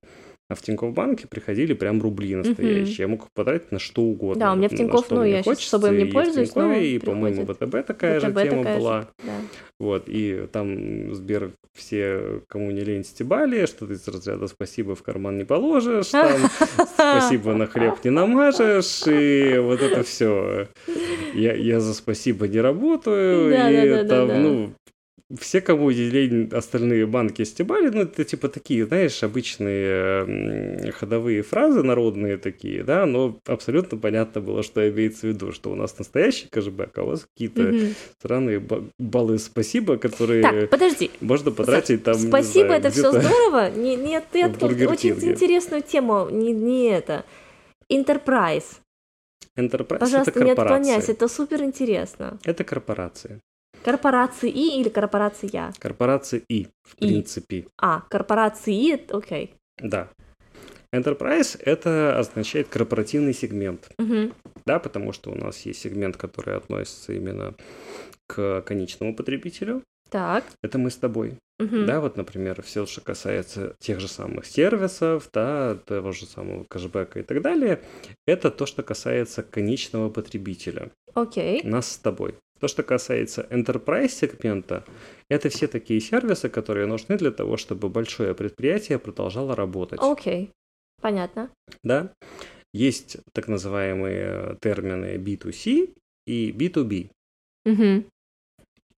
[0.51, 2.97] А в Тинькофф банке приходили прям рубли настоящие.
[3.01, 4.41] Я мог потратить на что угодно.
[4.41, 6.95] Да, у меня в Тинькофф, ну, я хочется, особо им не и пользуюсь, но Тинькове,
[6.95, 7.45] и, по-моему.
[7.45, 9.09] ВТБ такая же ВТБ тема такая же, была.
[9.25, 9.33] да.
[9.79, 15.03] Вот, и там Сбер все, кому не лень, стебали, что ты из разряда «спасибо в
[15.03, 16.41] карман не положишь», там
[16.95, 20.67] «спасибо на хлеб не намажешь», и вот это все.
[21.35, 24.33] Я, я за «спасибо» не работаю, и Да-да-да-да-да.
[24.33, 24.73] там, ну,
[25.37, 32.39] все, кому уделили остальные банки стебали, ну, это типа такие, знаешь, обычные ходовые фразы народные
[32.39, 36.97] такие, да, но абсолютно понятно было, что имеется в виду, что у нас настоящий кэшбэк,
[36.97, 37.87] а у вас какие-то угу.
[38.19, 38.63] странные
[38.99, 41.11] баллы спасибо, которые так, подожди.
[41.21, 43.71] можно потратить там, Спасибо, знаю, это все здорово.
[43.71, 47.25] Не, нет, ты открыл очень интересную тему, не, не это.
[47.93, 48.79] Enterprise.
[49.57, 52.39] Enterprise Пожалуйста, это не отклоняйся, это супер интересно.
[52.45, 53.41] Это корпорации.
[53.85, 55.73] Корпорации И или корпорация?
[55.79, 57.07] Корпорации И, в И.
[57.07, 57.67] принципе.
[57.81, 59.55] А, корпорации, окей.
[59.79, 60.09] Да.
[60.95, 63.91] Enterprise это означает корпоративный сегмент.
[63.99, 64.33] Угу.
[64.65, 67.55] Да, потому что у нас есть сегмент, который относится именно
[68.27, 69.83] к конечному потребителю.
[70.11, 70.45] Так.
[70.63, 71.35] Это мы с тобой.
[71.59, 71.85] Угу.
[71.87, 77.21] Да, вот, например, все, что касается тех же самых сервисов, да, того же самого кэшбэка
[77.21, 77.83] и так далее,
[78.27, 80.91] это то, что касается конечного потребителя.
[81.15, 81.63] Окей.
[81.65, 82.37] Нас с тобой.
[82.61, 84.85] То, что касается enterprise сегмента,
[85.29, 90.01] это все такие сервисы, которые нужны для того, чтобы большое предприятие продолжало работать.
[90.03, 90.51] Окей,
[91.01, 91.51] понятно.
[91.83, 92.13] Да.
[92.75, 95.95] Есть так называемые термины B2C
[96.27, 97.11] и B2B.
[97.65, 98.05] Угу.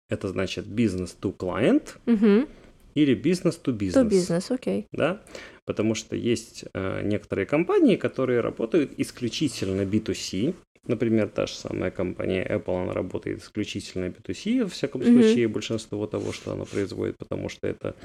[0.09, 2.49] Это значит business to client угу.
[2.95, 3.93] или business to business.
[3.93, 4.81] To business, окей.
[4.81, 4.85] Okay.
[4.91, 5.21] Да,
[5.65, 10.55] потому что есть э, некоторые компании, которые работают исключительно B2C.
[10.87, 15.21] Например, та же самая компания Apple, она работает исключительно B2C, во всяком mm-hmm.
[15.21, 17.95] случае, большинство того, что она производит, потому что это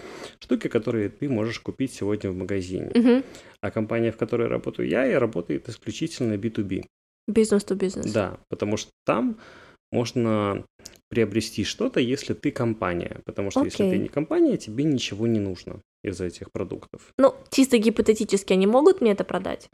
[0.40, 2.90] штуки, которые ты можешь купить сегодня в магазине.
[2.94, 3.24] Mm-hmm.
[3.60, 6.84] А компания, в которой работаю я, и работает исключительно B2B.
[7.30, 8.12] Business to business.
[8.12, 9.38] Да, потому что там
[9.92, 10.64] можно
[11.08, 13.20] приобрести что-то, если ты компания.
[13.24, 13.66] Потому что okay.
[13.66, 17.12] если ты не компания, тебе ничего не нужно из этих продуктов.
[17.18, 19.70] Ну, чисто гипотетически они могут мне это продать?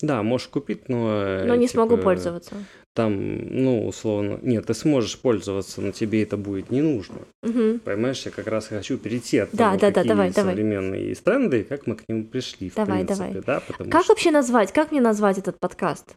[0.00, 1.44] Да, можешь купить, но...
[1.44, 2.54] Но не типа, смогу пользоваться.
[2.94, 4.38] Там, ну, условно...
[4.42, 7.18] Нет, ты сможешь пользоваться, но тебе это будет не нужно.
[7.42, 7.80] Угу.
[7.84, 11.08] Понимаешь, я как раз хочу перейти от да, того, да, да, давай, современные давай.
[11.08, 13.40] есть тренды, и как мы к ним пришли, в давай, принципе.
[13.40, 13.42] Давай.
[13.44, 14.12] Да, потому как что...
[14.12, 14.72] вообще назвать?
[14.72, 16.14] Как мне назвать этот подкаст?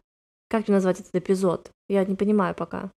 [0.48, 1.70] Как мне назвать этот эпизод?
[1.88, 2.92] Я не понимаю пока.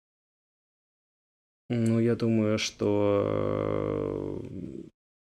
[1.70, 4.42] Ну, я думаю, что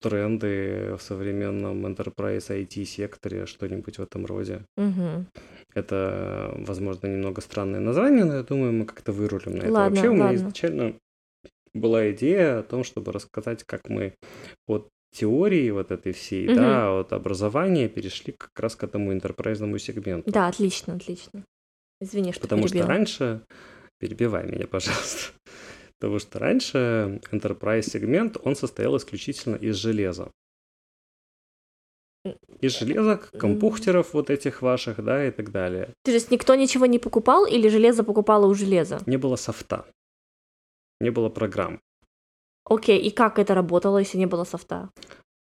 [0.01, 4.65] тренды в современном enterprise IT секторе, что-нибудь в этом роде.
[4.77, 5.25] Угу.
[5.73, 9.71] Это, возможно, немного странное название, но я думаю, мы как-то вырулим на это.
[9.71, 10.37] Ладно, Вообще, у меня ладно.
[10.37, 10.93] изначально
[11.73, 14.13] была идея о том, чтобы рассказать, как мы
[14.67, 16.55] от теории вот этой всей, Мгм.
[16.55, 20.29] да, от образования перешли как раз к этому интерпрайзному сегменту.
[20.31, 21.43] Да, отлично, отлично.
[22.01, 22.89] Извини, что Потому что перебила.
[22.89, 23.41] раньше,
[23.99, 25.33] перебивай меня, пожалуйста,
[26.01, 30.31] потому что раньше enterprise сегмент, он состоял исключительно из железа.
[32.59, 35.93] Из железа, компьютеров вот этих ваших, да, и так далее.
[36.03, 38.99] То есть никто ничего не покупал или железо покупало у железа?
[39.05, 39.85] Не было софта,
[40.99, 41.79] не было программ.
[42.65, 44.89] Окей, и как это работало, если не было софта?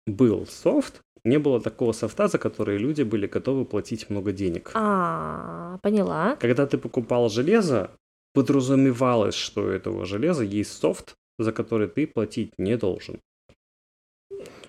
[0.07, 4.71] Был софт, не было такого софта, за который люди были готовы платить много денег.
[4.75, 6.37] А, поняла.
[6.37, 7.91] Когда ты покупал железо,
[8.37, 13.19] подразумевалось, что у этого железа есть софт, за который ты платить не должен.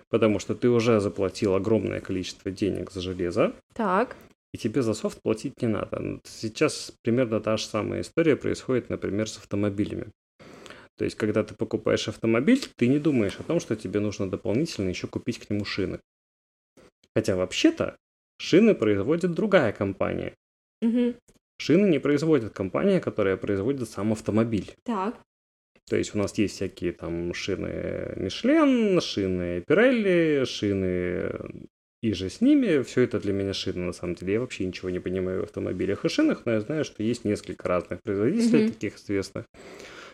[0.10, 4.16] Потому что ты уже заплатил огромное количество денег за железо, Так.
[4.54, 6.22] и тебе за софт платить не надо.
[6.24, 10.12] Сейчас примерно та же самая история происходит, например, с автомобилями.
[10.98, 14.88] То есть, когда ты покупаешь автомобиль, ты не думаешь о том, что тебе нужно дополнительно
[14.90, 16.00] еще купить к нему шины.
[17.14, 17.98] Хотя вообще-то
[18.40, 20.34] шины производит другая компания.
[20.82, 21.16] Угу.
[21.60, 24.74] Шины не производит компания, которая производит сам автомобиль.
[24.84, 25.16] Так.
[25.90, 31.32] То есть у нас есть всякие там шины Мишлен, шины Пирелли, шины
[32.02, 32.84] и же с ними.
[32.84, 34.34] Все это для меня шины на самом деле.
[34.34, 37.68] Я вообще ничего не понимаю в автомобилях и шинах, но я знаю, что есть несколько
[37.68, 38.74] разных производителей Мгм.
[38.74, 39.46] таких известных,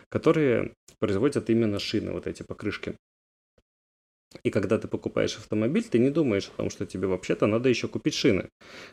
[0.08, 2.94] которые производят именно шины, вот эти покрышки.
[4.42, 7.88] И когда ты покупаешь автомобиль, ты не думаешь о том, что тебе вообще-то надо еще
[7.88, 8.48] купить шины.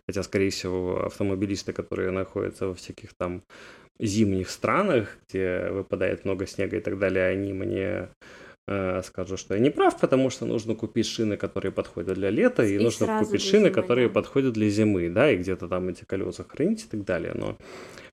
[0.07, 3.43] Хотя, скорее всего, автомобилисты, которые находятся во всяких там
[3.99, 8.09] зимних странах, где выпадает много снега и так далее, они мне
[8.67, 12.63] э, скажут, что я не прав, потому что нужно купить шины, которые подходят для лета,
[12.63, 14.13] и, И нужно купить шины, зимы, которые да.
[14.13, 17.33] подходят для зимы, да, и где-то там эти колеса хранить и так далее.
[17.35, 17.57] Но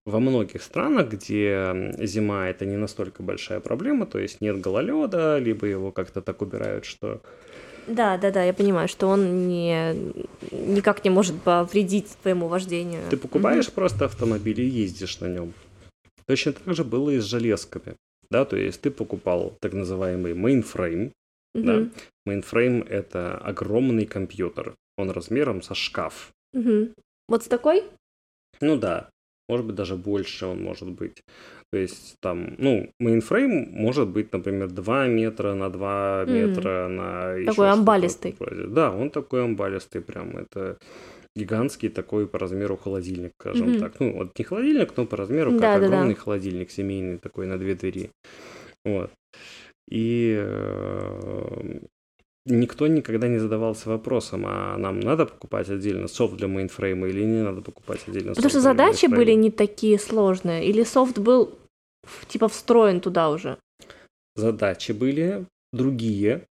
[0.09, 5.67] во многих странах, где зима это не настолько большая проблема, то есть нет гололеда, либо
[5.67, 7.21] его как-то так убирают, что
[7.87, 9.95] Да, да, да, я понимаю, что он не,
[10.51, 13.03] никак не может повредить твоему вождению.
[13.11, 15.53] Ты покупаешь просто автомобиль и ездишь на нем.
[16.27, 17.95] Точно так же было и с железками.
[18.31, 21.13] Да, то есть ты покупал так называемый mainframe.
[21.55, 21.65] Мгм.
[21.65, 22.33] Да.
[22.33, 24.75] Mainframe— это огромный компьютер.
[24.99, 26.31] Он размером со шкаф.
[26.53, 26.95] Мгм.
[27.29, 27.85] Вот с такой?
[28.61, 29.09] Ну да.
[29.49, 31.23] Может быть, даже больше он может быть.
[31.73, 36.89] То есть там, ну, мейнфрейм может быть, например, 2 метра на 2 метра мм.
[36.89, 37.45] на...
[37.47, 38.37] Такой амбалистый.
[38.69, 40.37] Да, он такой амбалистый прям.
[40.37, 40.79] Это
[41.37, 43.81] гигантский такой по размеру холодильник, скажем mm-hmm.
[43.81, 44.01] так.
[44.01, 46.21] Ну, вот не холодильник, но по размеру как да, огромный да, да.
[46.21, 48.11] холодильник семейный такой на две двери.
[48.85, 49.11] Вот.
[49.91, 51.81] И э,
[52.47, 57.43] никто никогда не задавался вопросом, а нам надо покупать отдельно софт для мейнфрейма или не
[57.43, 61.59] надо покупать отдельно Потому что задачи были не такие сложные, или софт был
[62.29, 63.59] типа встроен туда уже?
[64.37, 66.47] Задачи были другие.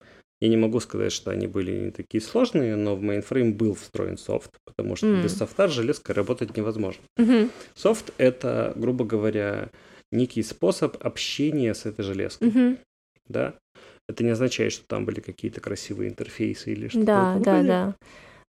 [0.41, 4.17] Я не могу сказать, что они были не такие сложные, но в мейнфрейм был встроен
[4.17, 5.23] софт, потому что мм.
[5.24, 7.02] без софта с железкой работать невозможно.
[7.17, 7.50] Mm-hmm.
[7.76, 9.69] Софт— это, грубо говоря,
[10.12, 12.50] некий способ общения с этой железкой.
[12.50, 12.78] Mm-hmm.
[13.30, 13.54] Да?
[14.08, 17.06] Это не означает, что там были какие-то красивые интерфейсы или что-то.
[17.06, 17.96] Да, да, да.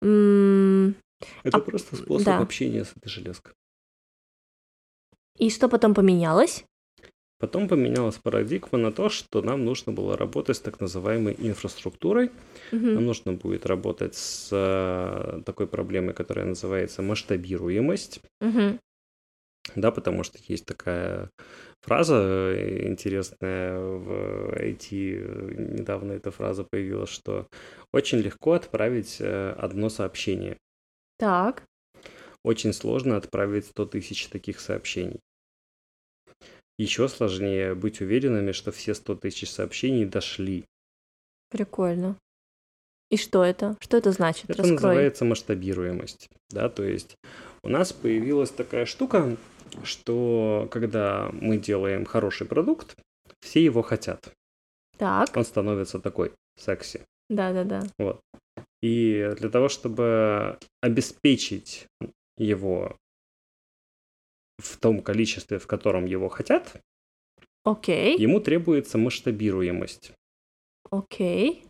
[0.02, 0.94] М-
[1.44, 2.38] Это а, просто способ да.
[2.38, 3.52] общения с этой железкой.
[5.38, 6.64] И что потом поменялось?
[7.38, 12.30] Потом поменялась парадигма на то, что нам нужно было работать с так называемой инфраструктурой.
[12.70, 12.86] Угу.
[12.86, 18.20] Нам нужно будет работать с э, такой проблемой, которая называется масштабируемость.
[18.40, 18.78] Угу.
[19.74, 21.30] Да, потому что есть такая
[21.82, 25.78] фраза э, интересная в IT.
[25.78, 27.46] Недавно эта фраза появилась, что
[27.92, 30.56] очень легко отправить э, одно сообщение.
[31.18, 31.64] Так.
[32.44, 35.20] Очень сложно отправить 100 тысяч таких сообщений.
[36.78, 40.64] Еще сложнее быть уверенными, что все 100 тысяч сообщений дошли.
[41.50, 42.16] Прикольно.
[43.10, 43.76] И что это?
[43.78, 44.44] Что это значит?
[44.48, 44.74] Это Раскрой.
[44.74, 46.28] называется масштабируемость.
[46.48, 47.16] Да, то есть
[47.62, 49.36] у нас появилась такая штука,
[49.84, 52.96] что когда мы делаем хороший продукт,
[53.40, 54.32] все его хотят.
[54.98, 55.36] Так.
[55.36, 57.02] Он становится такой секси.
[57.28, 57.82] Да-да-да.
[57.98, 58.20] Вот.
[58.82, 61.86] И для того, чтобы обеспечить
[62.36, 62.96] его
[64.58, 66.80] в том количестве, в котором его хотят,
[67.64, 68.18] Окей.
[68.18, 70.12] ему требуется масштабируемость.
[70.90, 71.64] Окей.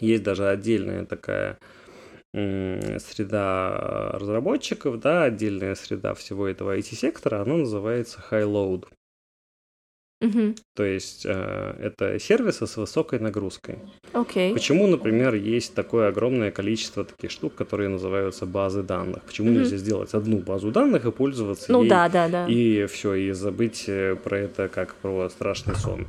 [0.00, 1.58] Есть даже отдельная такая
[2.32, 8.86] среда разработчиков, да, отдельная среда всего этого IT-сектора, она называется High Load.
[10.22, 10.54] Угу.
[10.76, 13.78] То есть э, это сервисы с высокой нагрузкой.
[14.12, 14.52] Окей.
[14.52, 19.24] Почему, например, есть такое огромное количество таких штук, которые называются базы данных?
[19.24, 19.58] Почему угу.
[19.58, 21.90] нельзя сделать одну базу данных и пользоваться ну, ей?
[21.90, 22.46] да, да, да.
[22.46, 26.06] И все, и забыть э, про это как про страшный сон.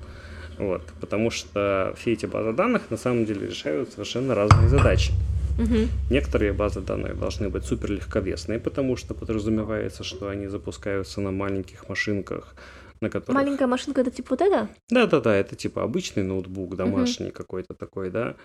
[0.60, 5.12] Вот, потому что все эти базы данных на самом деле решают совершенно разные задачи.
[5.58, 5.88] Угу.
[6.10, 11.88] Некоторые базы данных должны быть супер легковесные, потому что подразумевается, что они запускаются на маленьких
[11.90, 12.56] машинках,
[13.02, 13.36] на которых...
[13.36, 14.70] Маленькая машинка это типа вот это?
[14.90, 17.36] Да-да-да, это типа обычный ноутбук, домашний угу.
[17.36, 18.36] какой-то такой, да.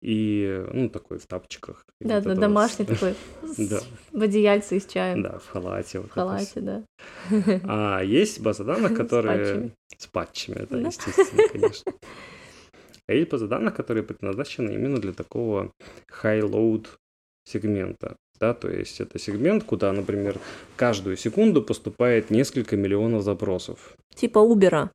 [0.00, 1.84] И, ну, такой в тапочках.
[2.00, 3.14] Да, да, домашний такой.
[3.58, 3.80] Да.
[4.12, 5.22] В одеяльце с чаем.
[5.22, 6.00] Да, в халате.
[6.00, 6.84] В халате, да.
[7.64, 9.72] А есть база данных, которые...
[9.98, 10.66] С патчами.
[10.68, 11.92] да, естественно, конечно.
[13.12, 15.70] А есть базы данных, которые предназначены именно для такого
[16.22, 16.86] high-load
[17.44, 18.16] сегмента.
[18.40, 20.38] Да, то есть это сегмент, куда, например,
[20.76, 23.96] каждую секунду поступает несколько миллионов запросов.
[24.14, 24.88] Типа Uber.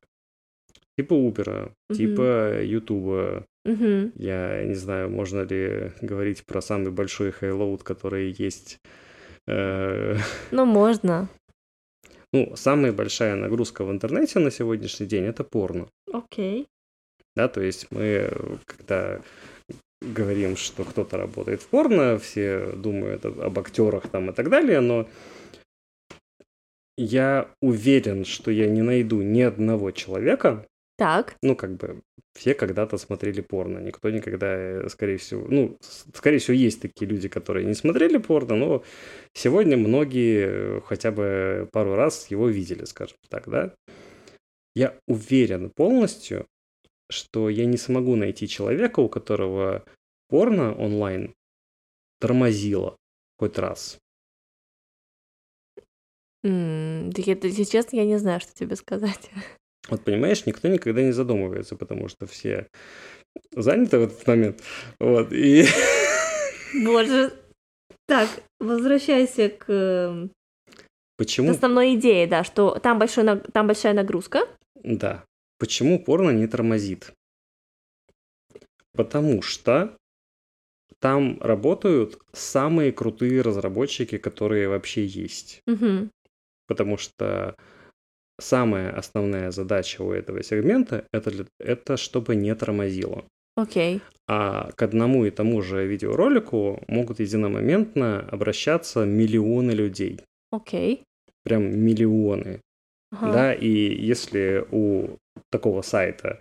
[0.96, 1.96] Типа Uber, угу.
[1.96, 3.44] типа YouTube.
[3.64, 4.10] Угу.
[4.16, 8.80] Я не знаю, можно ли говорить про самый большой highload, который есть.
[9.46, 10.16] Э,
[10.50, 11.28] ну, можно.
[12.34, 15.86] Ну, самая большая нагрузка в интернете на сегодняшний день это порно.
[16.12, 16.66] Окей.
[17.38, 18.32] Да, то есть мы,
[18.66, 19.20] когда
[20.02, 25.08] говорим, что кто-то работает в порно, все думают об актерах там и так далее, но
[26.96, 31.36] я уверен, что я не найду ни одного человека, так.
[31.44, 32.02] Ну, как бы,
[32.34, 33.78] все когда-то смотрели порно.
[33.78, 35.78] Никто никогда, э, скорее всего, ну,
[36.12, 38.82] скорее всего, есть такие люди, которые не смотрели порно, но
[39.32, 43.74] сегодня многие хотя бы пару раз его видели, скажем так, да.
[44.74, 46.48] Я уверен полностью,
[47.10, 49.84] что я не смогу найти человека, у которого
[50.28, 51.34] порно онлайн
[52.20, 52.96] тормозило
[53.38, 53.98] хоть раз.
[56.44, 59.30] Mm, если честно, я не знаю, что тебе сказать.
[59.88, 62.68] Вот понимаешь, никто никогда не задумывается, потому что все
[63.52, 64.62] заняты в этот момент.
[65.00, 65.64] Вот, и...
[66.84, 67.32] Боже.
[68.06, 68.28] Так,
[68.60, 70.32] возвращайся к эм,
[71.16, 71.50] Почему?
[71.50, 74.46] основной идее, да, что там, большой, там большая нагрузка.
[74.74, 75.24] Да.
[75.58, 77.12] Почему порно не тормозит?
[78.92, 79.96] Потому что
[81.00, 85.62] там работают самые крутые разработчики, которые вообще есть.
[85.66, 86.10] Угу.
[86.66, 87.54] Потому что
[88.40, 93.24] самая основная задача у этого сегмента это, для, это чтобы не тормозило.
[93.56, 93.96] Окей.
[93.96, 94.02] Okay.
[94.28, 100.20] А к одному и тому же видеоролику могут единомоментно обращаться миллионы людей.
[100.52, 100.96] Окей.
[100.96, 101.02] Okay.
[101.42, 102.60] прям миллионы,
[103.10, 103.32] Ага.
[103.32, 105.16] да, и если у
[105.50, 106.40] такого сайта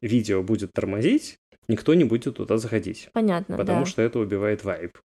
[0.00, 3.86] видео будет тормозить, никто не будет туда заходить, Понятно, потому да.
[3.86, 4.98] что это убивает вайб.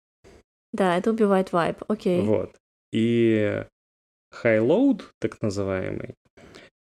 [0.73, 1.77] Да, это убивает вайб.
[1.87, 2.21] Окей.
[2.21, 2.55] Вот.
[2.91, 3.63] И
[4.43, 6.15] high load, так называемый,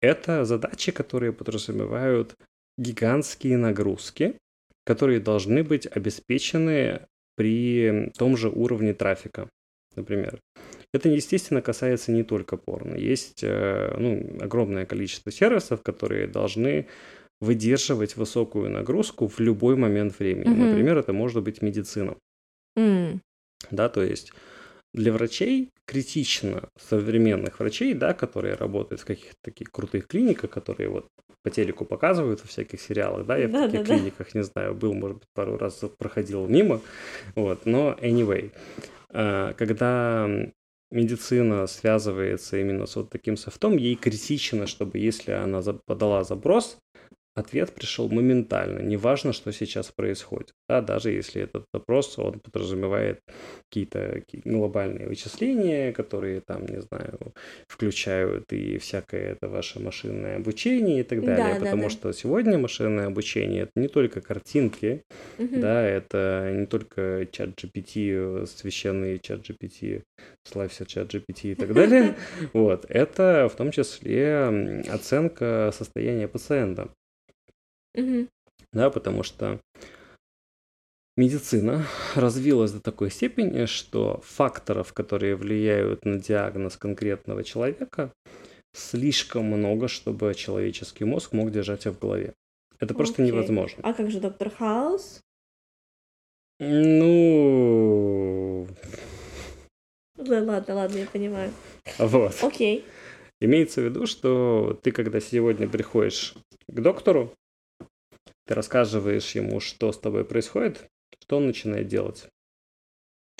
[0.02, 2.36] это задачи, которые подразумевают
[2.78, 4.38] гигантские нагрузки,
[4.86, 9.50] которые должны быть обеспечены при том же уровне трафика,
[9.96, 10.40] например.
[10.94, 12.96] Это, естественно, касается не только порно.
[12.96, 16.88] Есть э, ну, огромное количество сервисов, которые должны
[17.42, 20.50] выдерживать высокую нагрузку в любой момент времени.
[20.50, 20.70] Мгм.
[20.70, 22.16] Например, это может быть медицина.
[22.76, 23.22] М,
[23.72, 24.32] Да, то есть
[24.94, 31.08] для врачей критично, современных врачей, да, которые работают в каких-то таких крутых клиниках, которые вот
[31.44, 33.86] по телеку показывают во всяких сериалах, да, я в таких Да-да-да.
[33.86, 36.82] клиниках, не знаю, был, может быть, пару раз проходил мимо,
[37.36, 38.52] вот, но anyway,
[39.10, 40.30] а, когда
[40.92, 46.78] медицина связывается именно с вот таким софтом, ей критично, чтобы если она подала заброс,
[47.40, 53.20] ответ пришел моментально, неважно, что сейчас происходит, да, даже если этот запрос, он подразумевает
[53.70, 57.34] какие-то ки- глобальные вычисления, которые там, не знаю,
[57.68, 61.90] включают и всякое это ваше машинное обучение и так далее, Да, да, потому да.
[61.90, 65.04] что сегодня машинное обучение это не только картинки,
[65.38, 65.62] мгм.
[65.62, 70.04] да, это не только чат GPT, священный чат GPT,
[70.44, 72.16] славься чат GPT и так далее,
[72.54, 76.90] вот, это в том числе оценка состояния пациента,
[78.00, 78.30] Мгм.
[78.74, 79.60] да, потому что
[81.18, 81.86] медицина
[82.16, 88.12] развилась до такой степени, что факторов, которые влияют на диагноз конкретного человека,
[88.74, 92.34] слишком много, чтобы человеческий мозг мог держать их в голове.
[92.80, 93.34] Это просто Окей.
[93.34, 93.80] невозможно.
[93.84, 95.20] А как же доктор Хаус?
[96.62, 98.68] Ну,
[100.18, 101.52] Да, ладно, ладно, я понимаю.
[101.98, 102.36] вот.
[102.44, 102.86] Окей.
[103.42, 106.34] Имеется в виду, что ты, когда сегодня приходишь
[106.68, 107.34] к доктору,
[108.50, 112.28] ты рассказываешь ему, что с тобой происходит, что он начинает делать?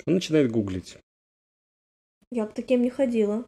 [0.06, 0.98] Он начинает гуглить.
[2.30, 3.44] Я к таким не ходила.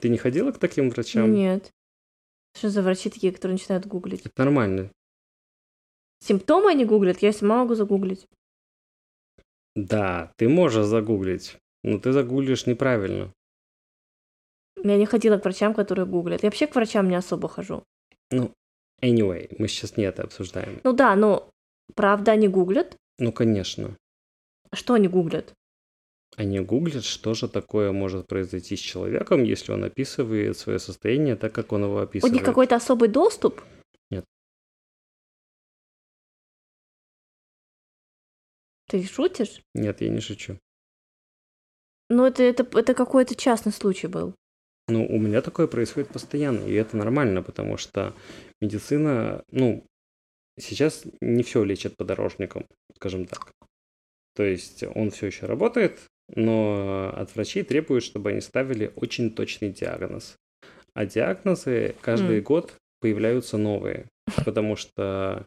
[0.00, 1.32] Ты не ходила к таким врачам?
[1.32, 1.70] Нет.
[2.54, 4.26] Что за врачи такие, которые начинают гуглить?
[4.26, 4.92] Это нормально.
[6.20, 8.26] Симптомы они гуглят, я сама могу загуглить.
[9.74, 13.32] Да, ты можешь загуглить, но ты загуглишь неправильно.
[14.76, 16.42] Я не ходила к врачам, которые гуглят.
[16.42, 17.84] Я вообще к врачам не особо хожу.
[18.30, 18.52] Ну,
[19.02, 20.80] anyway, мы сейчас не это обсуждаем.
[20.84, 21.50] Ну да, но
[21.94, 22.96] правда они гуглят?
[23.18, 23.96] Ну, конечно.
[24.72, 25.52] Что они гуглят?
[26.36, 31.54] Они гуглят, что же такое может произойти с человеком, если он описывает свое состояние так,
[31.54, 32.34] как он его У описывает.
[32.34, 33.62] них какой-то особый доступ?
[34.10, 34.24] Нет.
[38.88, 39.62] Ты шутишь?
[39.74, 40.58] Нет, я не шучу.
[42.10, 44.34] Ну, это, это, это какой-то частный случай был.
[44.88, 48.14] Ну, у меня такое происходит постоянно, и это нормально, потому что
[48.60, 49.86] медицина, ну,
[50.58, 53.52] сейчас не все лечит подорожником, скажем так.
[54.34, 55.98] То есть он все еще работает,
[56.34, 60.36] но от врачей требуют, чтобы они ставили очень точный диагноз.
[60.94, 62.44] А диагнозы каждый М.
[62.44, 64.06] год появляются новые,
[64.44, 65.44] потому что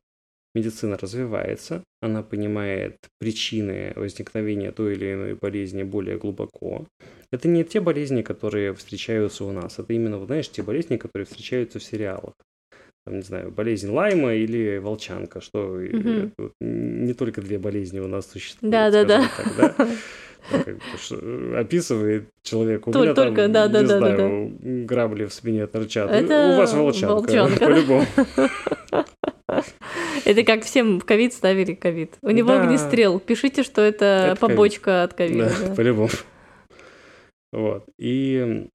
[0.55, 6.85] медицина развивается, она понимает причины возникновения той или иной болезни более глубоко.
[7.31, 11.79] Это не те болезни, которые встречаются у нас, это именно, знаешь, те болезни, которые встречаются
[11.79, 12.33] в сериалах.
[13.05, 15.79] Там, не знаю, болезнь Лайма или волчанка, что
[16.37, 18.71] вот не только две болезни у нас существуют.
[18.71, 19.23] Да-да-да.
[19.23, 19.87] скажем так, да?
[20.51, 25.25] Ну, э, описывает человек, у меня там, только, да, да, не да, да, знаю, грабли
[25.25, 26.09] в спине торчат.
[26.09, 27.59] Это У вас волчанка, волчанка.
[27.65, 28.05] по-любому.
[30.25, 32.17] Это как всем в ковид ставили ковид.
[32.21, 32.63] У него Да.
[32.63, 33.19] огнестрел.
[33.19, 35.49] Пишите, что это, побочка от ковида.
[35.49, 35.75] Да, да.
[35.75, 36.09] по-любому.
[37.51, 37.85] Вот.
[37.97, 38.67] И,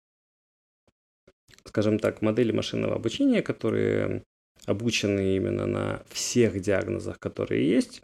[1.64, 4.22] скажем так, модели машинного обучения, которые
[4.66, 8.02] обучены именно на всех диагнозах, которые есть,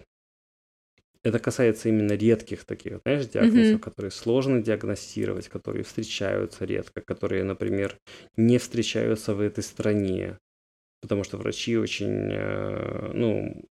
[1.24, 3.78] это касается именно редких таких, знаешь, диагнозов, Мгм.
[3.80, 7.96] которые сложно диагностировать, которые встречаются редко, которые, например,
[8.36, 10.38] не встречаются в этой стране,
[11.02, 13.64] потому что врачи очень, э, ну,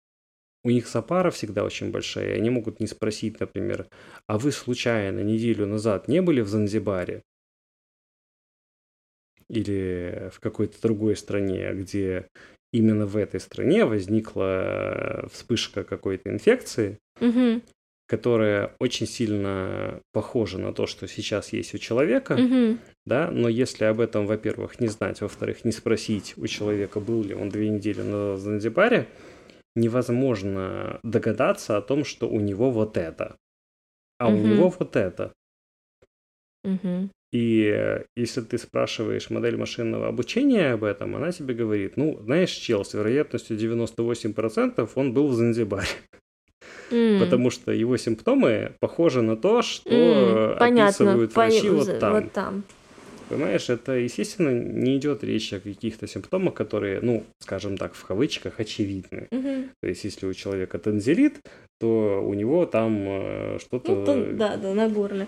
[0.64, 3.88] у них сапара всегда очень большая, и они могут не спросить, например,
[4.26, 7.22] а вы случайно неделю назад не были в Занзибаре?
[9.48, 12.28] Или в какой-то другой стране, где
[12.72, 17.62] именно в этой стране возникла вспышка какой-то инфекции, Мгм,
[18.08, 22.78] которая очень сильно похожа на то, что сейчас есть у человека, мгм.
[23.04, 27.34] да, но если об этом, во-первых, не знать, во-вторых, не спросить у человека, был ли
[27.34, 29.08] он две недели на Занзибаре,
[29.76, 33.36] невозможно догадаться о том, что у него вот это,
[34.18, 34.48] а у Мгм.
[34.48, 35.32] него вот это.
[36.64, 37.10] Мгм.
[37.30, 42.52] И э, если ты спрашиваешь модель машинного обучения об этом, она тебе говорит, ну, знаешь,
[42.52, 45.88] чел, с вероятностью 98% он был в Занзибаре.
[46.90, 47.20] Mm.
[47.20, 51.60] Потому что его симптомы похожи на то, что mm, описывают понятно.
[51.60, 51.76] врачи Пон...
[51.76, 52.12] вот там.
[52.12, 52.64] Вот там.
[53.28, 58.58] Понимаешь, это, естественно, не идет речь о каких-то симптомах, которые, ну, скажем так, в кавычках
[58.58, 59.28] очевидны.
[59.30, 59.68] Mm-hmm.
[59.82, 61.40] То есть, если у человека танзелит,
[61.78, 63.94] то у него там э, что-то...
[63.94, 65.26] Ну, то, да, да, на горле.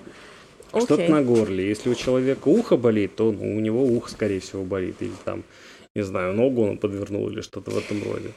[0.70, 1.10] Что-то okay.
[1.10, 1.68] на горле.
[1.68, 4.96] Если у человека ухо болит, то ну, у него ухо, скорее всего, болит.
[5.00, 5.42] Или там,
[5.94, 8.30] не знаю, ногу он подвернул или что-то в этом роде.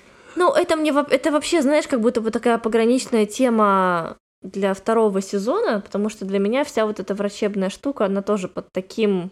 [0.54, 5.82] Ну, это мне это вообще, знаешь, как будто бы такая пограничная тема для второго сезона,
[5.82, 9.32] потому что для меня вся вот эта врачебная штука, она тоже под таким...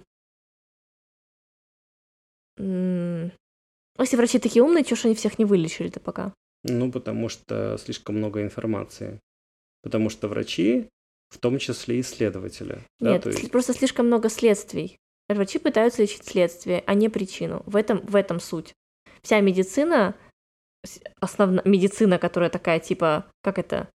[2.58, 6.34] Если врачи такие умные, чего ж они всех не вылечили-то пока?
[6.64, 9.20] Ну, потому что слишком много информации.
[9.84, 10.90] Потому что врачи,
[11.30, 12.80] в том числе исследователи.
[13.00, 13.52] Нет, да, есть...
[13.52, 14.98] просто слишком много следствий.
[15.30, 17.62] Врачи пытаются лечить следствие, а не причину.
[17.68, 18.74] В этом, в этом суть.
[19.22, 20.16] Вся медицина
[21.20, 23.90] основная медицина, которая такая типа, как это,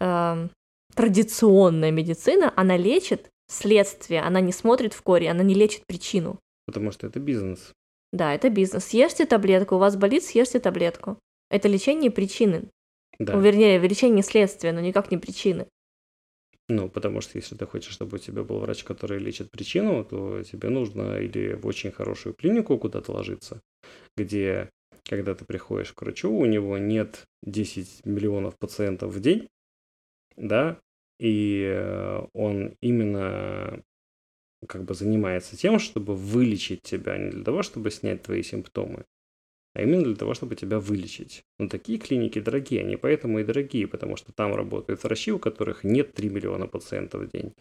[0.00, 0.48] э,
[0.94, 6.38] традиционная медицина, она лечит следствие, она не смотрит в корень, она не лечит причину.
[6.66, 7.72] Потому что это бизнес.
[8.12, 8.84] Да, это бизнес.
[8.84, 11.18] Съешьте таблетку, у вас болит, съешьте таблетку.
[11.50, 12.70] Это лечение причины.
[13.18, 13.34] Да.
[13.34, 15.66] Ну, вернее, лечение следствия, но никак не причины.
[16.68, 20.42] Ну, потому что если ты хочешь, чтобы у тебя был врач, который лечит причину, то
[20.42, 23.62] тебе нужно или в очень хорошую клинику куда-то ложиться,
[24.16, 24.68] где
[25.04, 29.48] когда ты приходишь к врачу, у него нет 10 миллионов пациентов в день,
[30.36, 30.78] да,
[31.18, 33.82] и э, он именно
[34.66, 39.04] как бы занимается тем, чтобы вылечить тебя, не для того, чтобы снять твои симптомы,
[39.78, 41.44] а именно для того, чтобы тебя вылечить.
[41.60, 45.84] Но такие клиники дорогие, они поэтому и дорогие, потому что там работают врачи, у которых
[45.84, 47.54] нет 3 миллиона пациентов в день.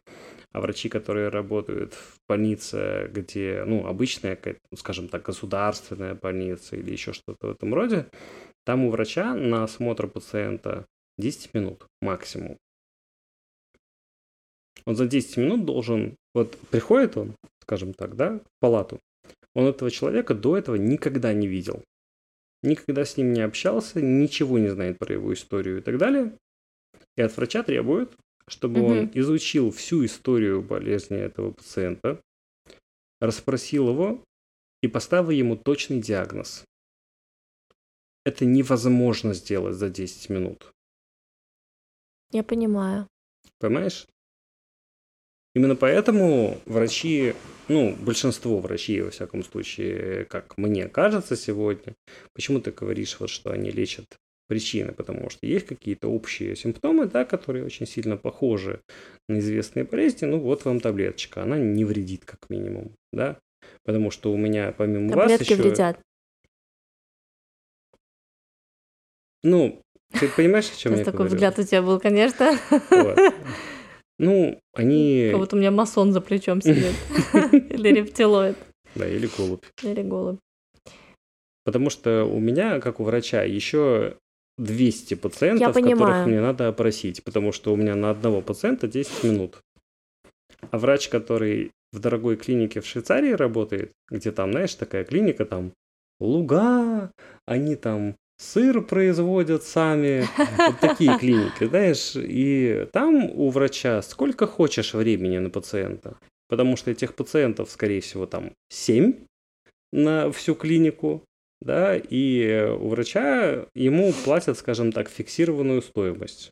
[0.52, 6.92] А врачи, которые работают в больнице, где, ну, обычная, ну, скажем так, государственная больница или
[6.92, 8.08] еще что-то в этом роде,
[8.66, 10.88] там у врача на осмотр пациента
[11.20, 12.58] 10 минут максимум.
[14.86, 19.00] Он за 10 минут должен, вот приходит он, скажем так, да, в палату,
[19.54, 21.84] он этого человека до этого никогда не видел
[22.64, 26.38] никогда с ним не общался, ничего не знает про его историю и так далее.
[27.16, 28.16] И от врача требуют,
[28.48, 28.92] чтобы угу.
[28.92, 32.22] он изучил всю историю болезни этого пациента,
[33.20, 34.24] расспросил его
[34.82, 36.64] и поставил ему точный диагноз.
[38.26, 40.72] Это невозможно сделать за 10 минут.
[42.32, 43.08] Я понимаю.
[43.60, 44.06] Понимаешь?
[45.58, 47.34] Именно поэтому врачи,
[47.68, 51.96] ну, большинство врачей, во всяком случае, как мне кажется сегодня,
[52.36, 54.06] почему ты говоришь, вот, что они лечат
[54.48, 58.82] причины, потому что есть какие-то общие симптомы, да, которые очень сильно похожи
[59.28, 63.40] на известные болезни, ну вот вам таблеточка, она не вредит как минимум, да,
[63.84, 65.56] потому что у меня помимо Таблетки вас еще...
[65.56, 66.00] вредят.
[69.42, 69.82] Ну,
[70.20, 71.34] ты понимаешь, о чем я такой говорю?
[71.34, 72.52] взгляд у тебя был, конечно.
[72.92, 73.18] Вот.
[74.20, 75.30] Ну, они...
[75.32, 76.96] Как будто у меня масон за плечом сидит.
[77.52, 78.58] Или рептилоид.
[78.96, 79.64] Да, или голубь.
[79.84, 80.40] Или голубь.
[81.64, 84.18] Потому что у меня, как у врача, еще
[84.58, 89.62] 200 пациентов, которых мне надо опросить, потому что у меня на одного пациента 10 минут.
[90.72, 95.74] А врач, который в дорогой клинике в Швейцарии работает, где там, знаешь, такая клиника, там
[96.20, 97.12] луга,
[97.46, 100.26] они там сыр производят сами,
[100.58, 106.18] вот такие клиники, знаешь, и там у врача сколько хочешь времени на пациента,
[106.48, 109.14] потому что этих пациентов, скорее всего, там 7
[109.92, 111.24] на всю клинику,
[111.62, 116.52] да, и у врача ему платят, скажем так, фиксированную стоимость.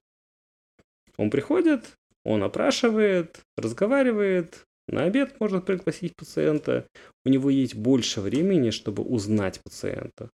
[1.18, 6.88] Он приходит, он опрашивает, разговаривает, на обед может пригласить пациента,
[7.26, 10.30] у него есть больше времени, чтобы узнать пациента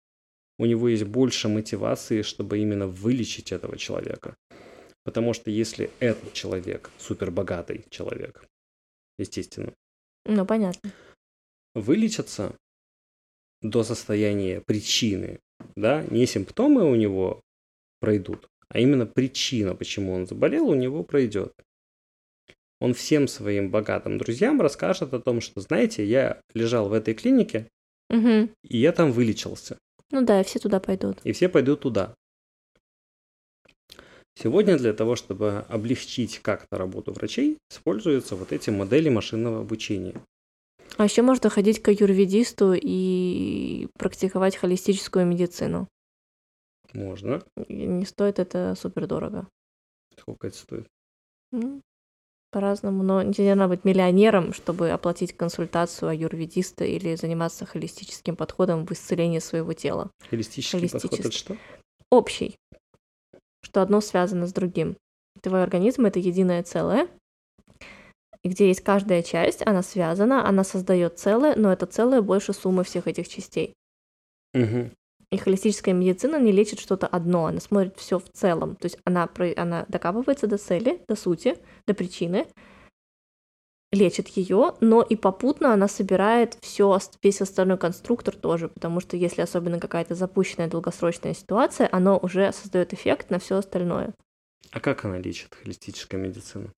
[0.60, 4.36] у него есть больше мотивации, чтобы именно вылечить этого человека.
[5.04, 8.46] Потому что если этот человек, супербогатый человек,
[9.18, 9.74] естественно,
[10.26, 10.92] ну, понятно.
[11.74, 12.56] вылечится
[13.62, 15.40] до состояния причины,
[15.76, 17.42] да, не симптомы у него
[18.02, 21.54] пройдут, а именно причина, почему он заболел, у него пройдет.
[22.82, 27.68] Он всем своим богатым друзьям расскажет о том, что, знаете, я лежал в этой клинике,
[28.10, 28.50] угу.
[28.64, 29.78] и я там вылечился.
[30.12, 31.20] Ну да, и все туда пойдут.
[31.24, 32.16] И все пойдут туда.
[34.36, 40.16] Сегодня для того, чтобы облегчить как-то работу врачей, используются вот эти модели машинного обучения.
[40.98, 45.88] А еще можно ходить к аюрведисту и практиковать холистическую медицину.
[46.94, 47.44] Можно.
[47.68, 49.48] И не стоит это супер дорого.
[50.18, 50.88] Сколько это стоит?
[51.52, 51.82] Ну,
[52.52, 58.92] По-разному, но не надо быть миллионером, чтобы оплатить консультацию аюрведиста или заниматься холистическим подходом в
[58.92, 60.10] исцелении своего тела.
[60.30, 61.10] Холистический, Холистический.
[61.10, 61.58] подход это что?
[62.10, 62.56] Общий.
[63.62, 64.98] Что одно связано с другим.
[65.42, 67.08] Твой организм это единое целое,
[68.44, 72.84] и где есть каждая часть, она связана, она создает целое, но это целое больше суммы
[72.84, 73.74] всех этих частей.
[74.54, 74.92] Угу.
[75.32, 78.76] И холистическая медицина не лечит что-то одно, она смотрит все в целом.
[78.76, 82.48] То есть она, она докапывается до цели, до сути, до причины,
[83.92, 89.42] лечит ее, но и попутно она собирает все, весь остальной конструктор тоже, потому что если
[89.42, 94.14] особенно какая-то запущенная долгосрочная ситуация, оно уже создает эффект на все остальное.
[94.72, 96.72] А как она лечит холистическая медицина?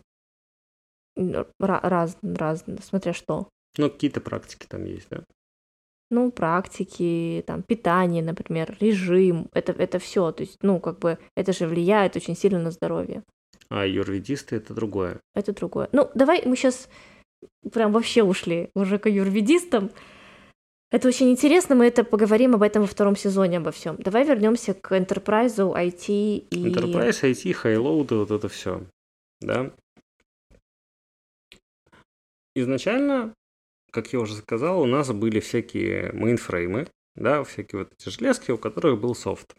[1.60, 3.50] Раз, раз, смотря что.
[3.78, 5.24] Ну, какие-то практики там есть, да?
[6.12, 11.54] Ну, практики, там, питание, например, режим, это, это все, то есть, ну, как бы, это
[11.54, 13.24] же влияет очень сильно на здоровье.
[13.70, 15.20] А юрведисты это другое.
[15.34, 15.88] Это другое.
[15.94, 16.90] Ну, давай мы сейчас
[17.72, 19.92] прям вообще ушли уже к юрведистам.
[20.92, 23.96] Это очень интересно, мы это поговорим об этом во втором сезоне, обо всем.
[23.98, 26.68] Давай вернемся к Enterprise, IT и...
[26.68, 28.86] Enterprise, IT, Highload, вот это все,
[29.40, 29.72] да?
[32.54, 33.34] Изначально
[33.92, 38.58] как я уже сказал, у нас были всякие мейнфреймы, да, всякие вот эти железки, у
[38.58, 39.54] которых был софт.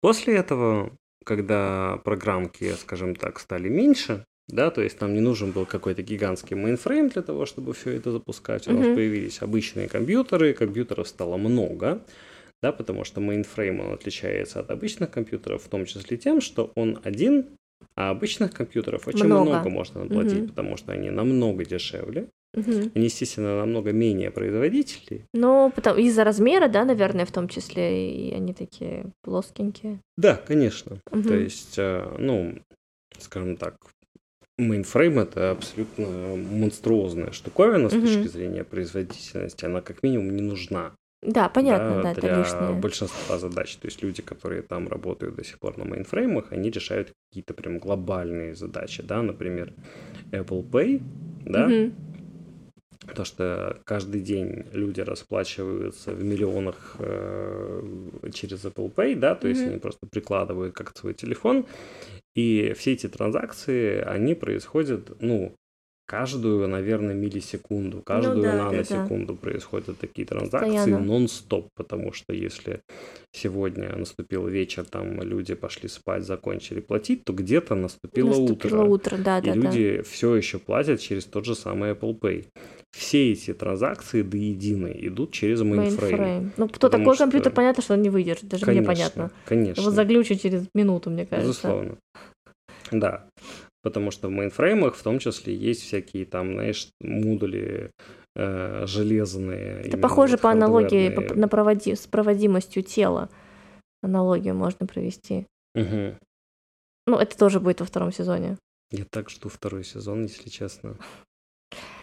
[0.00, 5.66] После этого, когда программки, скажем так, стали меньше, да, то есть нам не нужен был
[5.66, 8.66] какой-то гигантский мейнфрейм для того, чтобы все это запускать.
[8.66, 8.74] У mm-hmm.
[8.74, 12.04] нас появились обычные компьютеры, компьютеров стало много,
[12.62, 17.00] да, потому что мейнфрейм он отличается от обычных компьютеров, в том числе тем, что он
[17.04, 17.46] один,
[17.96, 20.48] а обычных компьютеров очень много, много можно наплодить, мгм.
[20.48, 22.28] потому что они намного дешевле.
[22.52, 22.90] Угу.
[22.94, 25.24] Они, естественно, намного менее производительные.
[25.32, 30.00] Ну, из-за размера, да, наверное, в том числе, и они такие плоскенькие.
[30.16, 31.00] Да, конечно.
[31.12, 31.22] Угу.
[31.22, 32.58] То есть, э, ну,
[33.18, 33.76] скажем так,
[34.58, 36.06] мейнфрейм это абсолютно
[36.36, 38.06] монструозная штуковина с угу.
[38.06, 39.64] точки зрения производительности.
[39.64, 40.92] Она как минимум не нужна.
[41.22, 42.80] Да, понятно, да, да для это лишнее.
[42.80, 43.76] большинства задач.
[43.76, 47.78] То есть люди, которые там работают до сих пор на мейнфреймах, они решают какие-то прям
[47.78, 49.74] глобальные задачи, да, например,
[50.32, 51.02] Apple Pay,
[51.44, 51.92] да, угу
[53.14, 57.82] то, что каждый день люди расплачиваются в миллионах э,
[58.32, 59.50] через Apple Pay, да, то mm-hmm.
[59.50, 61.66] есть они просто прикладывают как свой телефон,
[62.34, 65.54] и все эти транзакции, они происходят, ну,
[66.10, 69.38] каждую, наверное, миллисекунду, ну каждую ну, да, наносекунду да, да.
[69.38, 72.80] происходят такие транзакции нон-стоп, потому что если
[73.32, 79.12] сегодня наступил вечер, там люди пошли спать, закончили платить, то где-то наступило, наступило утро.
[79.12, 80.02] утро да, и да, люди да.
[80.02, 82.46] все еще платят через тот же самый Apple Pay.
[82.90, 86.20] Все эти транзакции до единой идут через мейнфрейм.
[86.20, 86.50] Мейнфрейм.
[86.56, 87.22] Ну, кто такой что...
[87.22, 89.30] компьютер, понятно, что он не выдержит, даже конечно, мне понятно.
[89.44, 89.80] Конечно.
[89.80, 91.50] Его заглючит через минуту, мне кажется.
[91.50, 91.98] Безусловно.
[92.90, 93.26] Да.
[93.82, 97.90] Потому что в мейнфреймах в том числе есть всякие там, знаешь, модули
[98.36, 99.80] э, железные.
[99.80, 103.30] Это похоже по аналогии по, на проводи, с проводимостью тела.
[104.02, 105.46] Аналогию можно провести.
[105.74, 106.16] Угу.
[107.06, 108.56] Ну, это тоже будет во втором сезоне.
[108.90, 110.96] Я так жду второй сезон, если честно.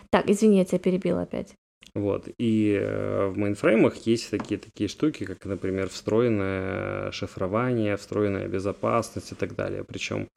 [0.10, 1.54] Так, извини, я тебя перебила опять.
[1.96, 2.28] Вот.
[2.38, 9.36] И э, в мейнфреймах есть такие такие штуки, как, например, встроенное шифрование, встроенная безопасность и
[9.36, 9.84] так далее.
[9.84, 10.28] Причем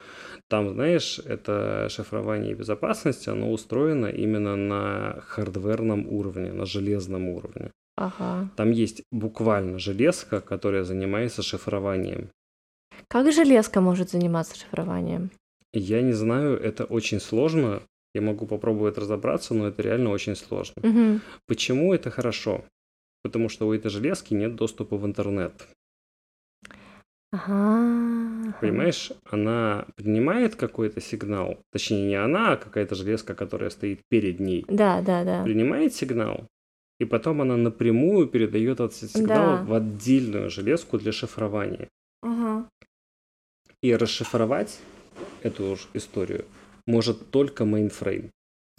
[0.49, 7.71] там, знаешь, это шифрование и безопасность, оно устроено именно на хардверном уровне, на железном уровне.
[7.97, 8.49] Ага.
[8.55, 12.29] Там есть буквально железка, которая занимается шифрованием.
[13.07, 15.29] Как железка может заниматься шифрованием?
[15.73, 17.81] Я не знаю, это очень сложно,
[18.13, 20.81] я могу попробовать разобраться, но это реально очень сложно.
[20.83, 21.21] Угу.
[21.47, 22.63] Почему это хорошо?
[23.23, 25.53] Потому что у этой железки нет доступа в интернет.
[27.31, 28.53] Ага.
[28.59, 34.65] Понимаешь, она принимает какой-то сигнал, точнее не она, а какая-то железка, которая стоит перед ней.
[34.67, 35.43] Да, да, да.
[35.43, 36.47] Принимает сигнал,
[36.99, 39.63] и потом она напрямую передает этот сигнал да.
[39.63, 41.87] в отдельную железку для шифрования.
[42.21, 42.69] Ага.
[43.81, 44.79] И расшифровать
[45.41, 46.45] эту историю
[46.91, 48.31] может только мейнфрейм.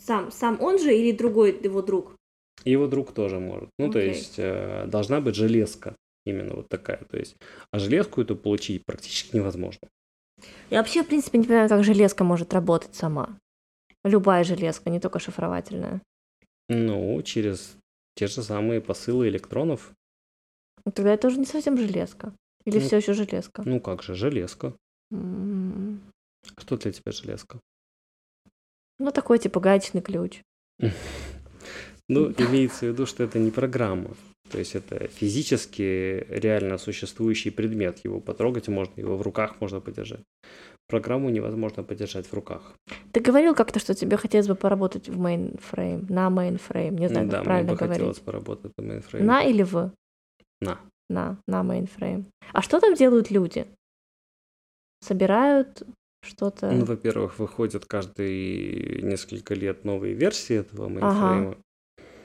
[0.06, 2.14] Сам, сам он же или другой его друг?
[2.64, 3.68] Его друг тоже может.
[3.78, 3.92] Ну, окей.
[3.92, 5.94] то есть э, должна быть железка
[6.26, 7.04] именно вот такая.
[7.10, 7.36] То есть,
[7.72, 9.88] а железку эту получить практически невозможно.
[10.70, 13.38] Я вообще, в принципе, не понимаю, как железка может работать сама.
[14.04, 16.00] Любая железка, не только шифровательная.
[16.68, 17.76] Ну, через
[18.16, 19.92] те же самые посылы электронов.
[20.84, 22.32] Ну, тогда это уже не совсем железка.
[22.64, 23.62] Или ну, все еще железка?
[23.64, 24.74] Ну как же, железка.
[25.12, 25.98] Mm-hmm.
[26.58, 27.60] Что для тебя железка?
[29.02, 30.42] Ну, такой типа гаечный ключ.
[32.08, 34.10] Ну, имеется в виду, что это не программа.
[34.50, 38.04] То есть это физически реально существующий предмет.
[38.04, 40.20] Его потрогать можно, его в руках можно подержать.
[40.88, 42.74] программу невозможно подержать в руках.
[43.12, 47.30] Ты говорил как-то, что тебе хотелось бы поработать в мейнфрейме, на мейнфрейме, не знаю, Ну
[47.30, 49.26] как да, мне правильно бы хотелось поработать на мейнфрейме.
[49.26, 49.90] На или в?
[50.60, 50.78] На.
[51.08, 52.24] На, на мейнфрейме.
[52.52, 53.66] А что там делают люди?
[55.00, 55.82] Собирают
[56.22, 56.70] что-то?
[56.70, 60.94] Ну, во-первых, выходят каждые несколько лет новые версии этого Ага.
[60.94, 61.56] мейнфрейма.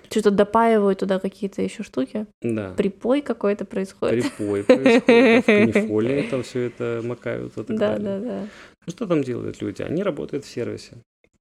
[0.09, 2.27] Что-то допаивают туда какие-то еще штуки?
[2.41, 2.73] Да.
[2.75, 4.23] Припой какой-то происходит?
[4.23, 8.19] Припой происходит, в канифоле там все это макают и так Да, далее.
[8.19, 8.41] да, да.
[8.85, 9.81] Ну, Что там делают люди?
[9.81, 10.95] Они работают в сервисе.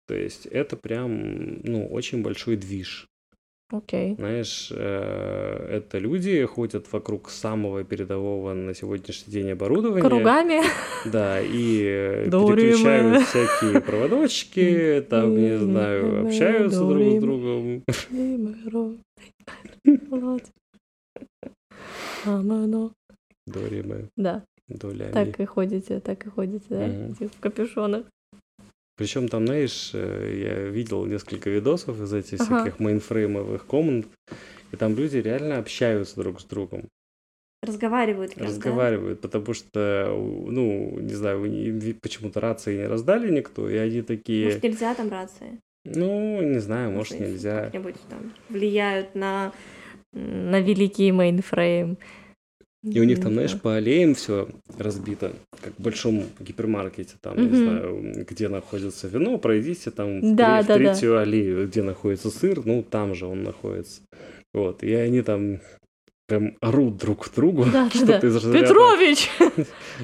[0.07, 3.07] То есть это прям, ну, очень большой движ.
[3.71, 4.15] Окей.
[4.15, 10.09] Знаешь, э, это люди ходят вокруг самого передового на сегодняшний день оборудования.
[10.09, 10.63] Кругами?
[11.05, 17.83] Да, и э, переключают всякие проводочки, там, не знаю, общаются друг с другом.
[23.47, 25.13] Дориме, Да, долями.
[25.13, 28.05] так и ходите, так и ходите, да, эти в капюшонах.
[28.97, 32.61] Причем там, знаешь, э, я видел несколько видосов из этих Ага.
[32.63, 34.07] всяких мейнфреймовых комнат,
[34.73, 36.89] и там люди реально общаются друг с другом,
[37.63, 38.51] Разговаривают прям, да?
[38.53, 40.09] разговаривают, потому что,
[40.49, 41.41] ну, не знаю,
[42.01, 45.61] почему-то рации не раздали никто, и они такие, Может, нельзя там рации?
[45.85, 47.65] ну, не знаю, может, их нельзя.
[47.65, 49.53] Как-нибудь там влияют на,
[50.13, 51.99] на великий мейнфрейм.
[52.87, 57.57] И у них там, знаешь, по аллеям все разбито, как в большом гипермаркете, там, не
[57.57, 60.79] знаю, где находится вино, пройдите там в, Да, в да, да.
[60.79, 64.03] третью аллею, где находится сыр, ну, там же он находится.
[64.55, 65.61] Вот, и они там
[66.27, 68.27] прям орут друг к другу, Да, да, что-то да.
[68.29, 69.31] из разряда, Петрович!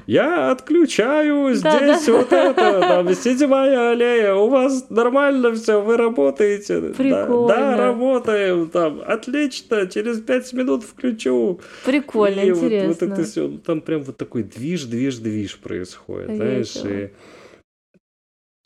[0.06, 2.12] Я отключаю здесь да.
[2.12, 6.80] вот это, там, седьмая аллея, у вас нормально все, вы работаете.
[6.96, 7.48] Прикольно.
[7.48, 11.60] Да, работаем, там, отлично, через пять минут включу.
[11.84, 13.04] Прикольно, И вот- Вот, интересно.
[13.12, 17.10] это все, там прям вот такой движ, движ, движ происходит, знаешь, и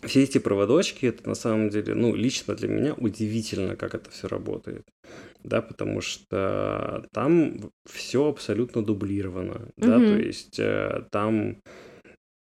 [0.07, 4.29] все эти проводочки, это на самом деле, ну, лично для меня удивительно, как это все
[4.29, 4.83] работает,
[5.47, 10.07] да, потому что там все абсолютно дублировано, да, Мгм.
[10.07, 11.57] то есть э, там,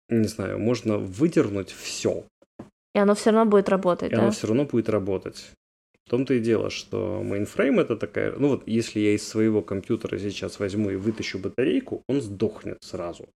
[0.08, 2.24] не знаю, можно выдернуть все,
[2.94, 4.22] И оно все равно будет работать, и да?
[4.22, 5.52] оно все равно будет работать.
[6.06, 8.32] В том-то и дело, что мейнфрейм это такая...
[8.38, 13.28] Ну вот, если я из своего компьютера сейчас возьму и вытащу батарейку, он сдохнет сразу.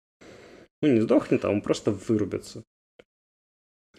[0.84, 2.64] Ну, не сдохнет, а он просто вырубится.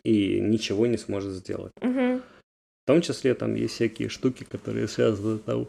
[0.05, 1.73] И ничего не сможет сделать.
[1.83, 2.23] Мгм.
[2.91, 5.69] В том числе там есть всякие штуки, которые связаны там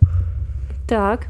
[0.90, 1.28] Так,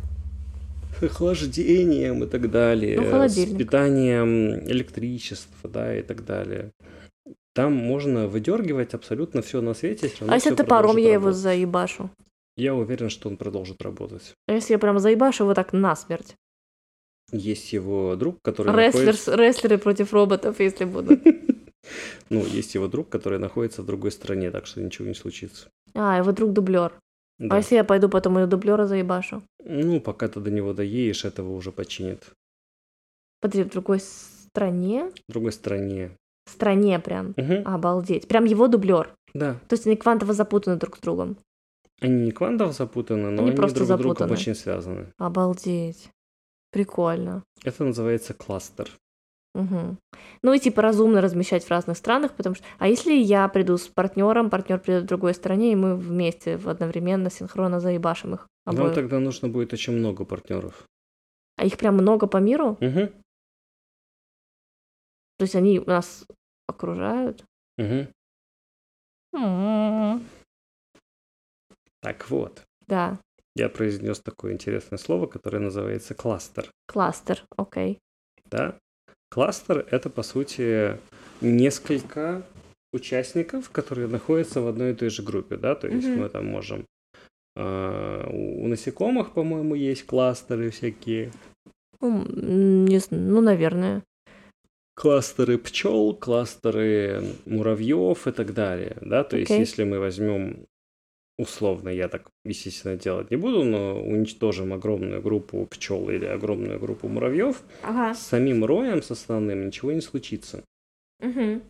[0.97, 6.71] с охлаждением и так далее, Ну, с питанием электричества, да, и так далее.
[7.53, 10.09] Там можно выдергивать абсолютно все на свете.
[10.21, 11.41] равно а если топором я его работать.
[11.41, 12.09] заебашу?
[12.55, 14.33] Я уверен, что он продолжит работать.
[14.47, 16.35] А если я прям заебашу его так насмерть?
[17.33, 19.35] Есть его друг, который Рестлер, находится...
[19.35, 21.19] рестлеры против роботов, если будут.
[22.29, 25.69] Ну, есть его друг, который находится в другой стране, так что ничего не случится.
[25.93, 26.93] А, его друг дублер.
[27.39, 27.55] Да.
[27.55, 29.41] А если я пойду потом и дублера заебашу?
[29.63, 32.31] Ну, пока ты до него доедешь, этого уже починит.
[33.41, 35.11] Подожди, в другой стране?
[35.27, 36.11] В другой стране.
[36.47, 37.33] Стране прям.
[37.37, 37.63] Мгм.
[37.65, 38.27] Обалдеть.
[38.27, 39.13] Прям его дублер.
[39.33, 39.55] Да.
[39.67, 41.37] То есть они квантово запутаны друг с другом.
[41.99, 44.33] Они не квантово запутаны, но Они они, просто друг с другом запутаны.
[44.33, 45.13] очень связаны.
[45.17, 46.09] Обалдеть.
[46.71, 47.43] Прикольно.
[47.63, 48.89] Это называется кластер.
[49.53, 49.97] Мгм.
[50.43, 52.65] Ну и типа разумно размещать в разных странах, потому что...
[52.79, 57.29] А если я приду с партнером, партнер придет в другой стране, и мы вместе одновременно
[57.29, 58.95] синхронно заебашим их обоих?
[58.95, 60.85] тогда нужно будет очень много партнеров.
[61.57, 62.77] А их прям много по миру?
[62.79, 63.11] Угу.
[65.37, 66.25] То есть они нас
[66.67, 67.43] окружают?
[67.77, 68.07] Угу.
[72.01, 73.19] Так вот, Да,
[73.55, 76.71] я произнес такое интересное слово, которое называется кластер.
[76.87, 77.99] кластер, окей.
[78.45, 78.79] Да?
[79.33, 80.97] Кластер это по сути
[81.39, 82.43] несколько
[82.93, 86.19] участников, которые находятся в одной и той же группе, да, то есть Мгм.
[86.19, 86.85] мы там можем
[87.57, 91.31] а, у насекомых, по-моему, есть кластеры всякие,
[92.01, 94.03] Ну, не зн- ну, наверное.
[94.95, 99.59] кластеры пчел, кластеры муравьев и так далее, да, то есть Окей.
[99.61, 100.65] если мы возьмем
[101.41, 107.07] условно, я так, естественно, делать не буду, но уничтожим огромную группу пчел или огромную группу
[107.07, 108.13] муравьев, Ага.
[108.13, 110.63] с самим роем, с основным, ничего не случится.
[111.19, 111.61] Мгм.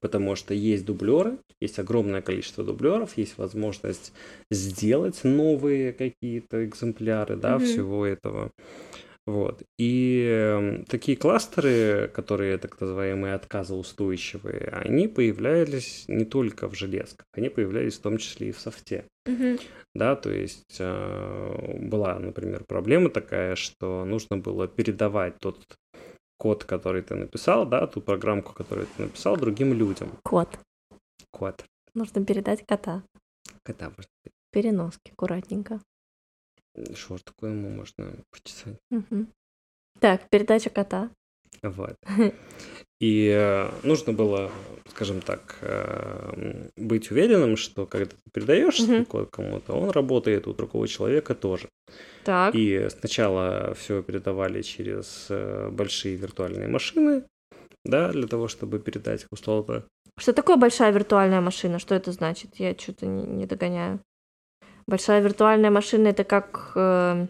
[0.00, 4.12] Потому что есть дублеры, есть огромное количество дублеров, есть возможность
[4.50, 7.64] сделать новые какие-то экземпляры, да, Мгм.
[7.66, 8.50] всего этого.
[9.26, 9.62] Вот.
[9.78, 17.48] И эм, такие кластеры, которые так называемые отказоустойчивые, они появлялись не только в железках, они
[17.48, 19.04] появлялись в том числе и в софте.
[19.26, 19.58] Мгм.
[19.94, 25.58] Да, то есть э, была, например, проблема такая, что нужно было передавать тот
[26.36, 30.10] код, который ты написал, да, ту программку, которую ты написал, другим людям.
[30.24, 30.58] Кот.
[31.30, 31.64] Код.
[31.94, 33.04] Нужно передать кота.
[33.62, 34.10] Кота можно.
[34.50, 35.80] Переноски аккуратненько.
[37.24, 38.78] Такое ему можно почесать?
[38.90, 39.28] Мгм.
[40.00, 41.10] Так, передача кота.
[41.62, 41.96] Вот.
[43.00, 44.50] И э, нужно было,
[44.88, 49.04] скажем так, э, быть уверенным, что когда ты передаешь Мгм.
[49.06, 51.68] код кому-то, он работает у другого человека тоже.
[52.24, 52.54] Так.
[52.54, 57.24] И сначала все передавали через э, большие виртуальные машины,
[57.84, 59.84] да, для того, чтобы передать условно.
[60.18, 61.80] Что такое большая виртуальная машина?
[61.80, 62.56] Что это значит?
[62.60, 64.00] Я что-то не, не догоняю.
[64.86, 66.72] Большая виртуальная машина это как...
[66.74, 67.26] э,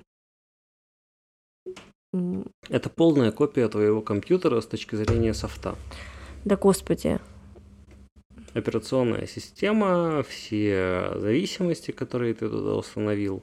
[2.68, 5.76] Это полная копия твоего компьютера с точки зрения софта.
[6.44, 7.20] Да господи.
[8.54, 13.42] Операционная система, все зависимости, которые ты туда установил,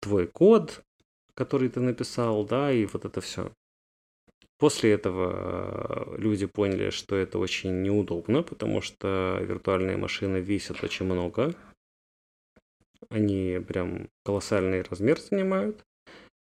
[0.00, 0.82] твой код,
[1.34, 3.52] который ты написал, да, и вот это все.
[4.58, 11.06] После этого э, люди поняли, что это очень неудобно, потому что виртуальные машины весят очень
[11.06, 11.54] много.
[13.10, 15.84] Они прям колоссальный размер занимают.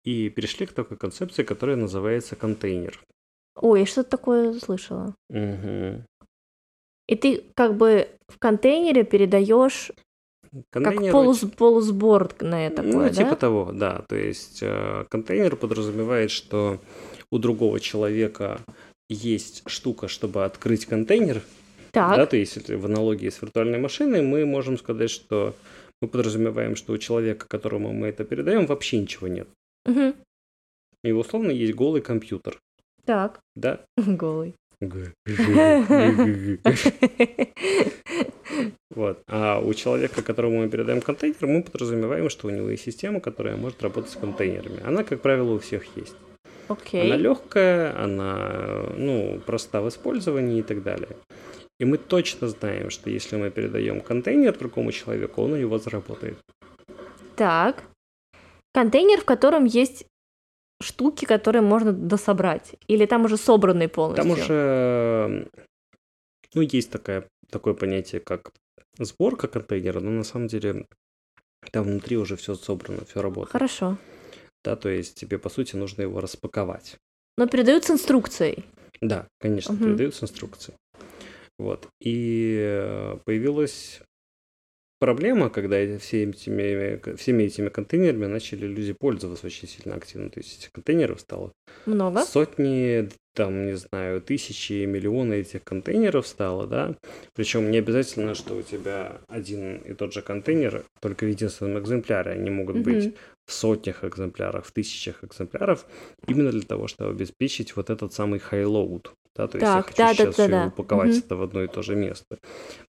[0.03, 2.99] И перешли к такой концепции, которая называется контейнер.
[3.59, 5.15] Ой, я что-то такое слышала.
[5.29, 6.05] Мгм.
[7.07, 9.91] И ты как бы в контейнере передаешь
[10.69, 13.35] как Контейнер полус, полусборное такое, ну, типа да?
[13.35, 14.01] того, да.
[14.07, 16.79] То есть э, контейнер подразумевает, что
[17.31, 18.61] у другого человека
[19.09, 21.41] есть штука, чтобы открыть контейнер.
[21.91, 22.15] Так.
[22.15, 25.55] Да, то есть в аналогии с виртуальной машиной мы можем сказать, что
[26.01, 29.47] мы подразумеваем, что у человека, которому мы это передаем, вообще ничего нет.
[29.85, 30.15] Мгм.
[31.03, 32.59] И условно есть голый компьютер.
[33.05, 33.39] Так.
[33.55, 33.79] Да?
[33.97, 34.55] Голый.
[38.89, 39.21] Вот.
[39.27, 43.55] А у человека, которому мы передаем контейнер, мы подразумеваем, что у него есть система, которая
[43.55, 44.81] может работать с контейнерами.
[44.83, 46.15] Она, как правило, у всех есть.
[46.67, 47.05] Окей.
[47.05, 51.15] Она легкая, она ну, проста в использовании и так далее.
[51.79, 56.39] И мы точно знаем, что если мы передаем контейнер другому человеку, он у него заработает.
[57.35, 57.83] Так.
[58.73, 60.05] Контейнер, в котором есть
[60.81, 62.75] штуки, которые можно дособрать.
[62.87, 64.23] Или там уже собранный полностью?
[64.23, 65.47] Там уже
[66.53, 68.51] ну, есть такая, такое понятие, как
[68.97, 70.85] сборка контейнера, но на самом деле
[71.71, 73.51] там внутри уже все собрано, все работает.
[73.51, 73.97] Хорошо.
[74.63, 76.97] Да, то есть тебе, по сути, нужно его распаковать.
[77.37, 78.65] Но передают с инструкцией.
[79.01, 79.83] Да, конечно, Мгм.
[79.83, 80.75] передают с инструкцией.
[81.59, 81.87] Вот.
[81.99, 84.01] И э, появилась
[84.99, 90.29] проблема, когда эти- все этими, всеми этими контейнерами начали люди пользоваться очень сильно активно.
[90.29, 91.51] То есть этих контейнеров стало
[91.85, 92.21] Много.
[92.25, 96.95] сотни, там, не знаю, тысячи, миллионы этих контейнеров стало, да.
[97.35, 102.31] Причем не обязательно, что у тебя один и тот же контейнер, только в единственном экземпляре.
[102.31, 103.13] Они могут быть Мгм.
[103.47, 105.85] В сотнях экземплярах, в тысячах экземпляров,
[106.27, 109.07] именно для того, чтобы обеспечить вот этот самый high-load.
[109.35, 110.65] Да, то есть я Так, хочу да, сейчас да, все да.
[110.67, 111.19] упаковать Мгм.
[111.19, 112.37] это в одно и то же место.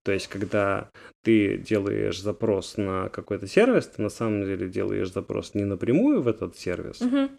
[0.03, 0.89] То есть, когда
[1.23, 6.27] ты делаешь запрос на какой-то сервис, ты на самом деле делаешь запрос не напрямую в
[6.27, 7.29] этот сервис, Мгм.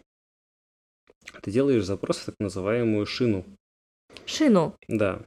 [1.41, 3.45] ты делаешь запрос в так называемую шину.
[4.25, 4.75] Шину.
[4.87, 5.21] Да.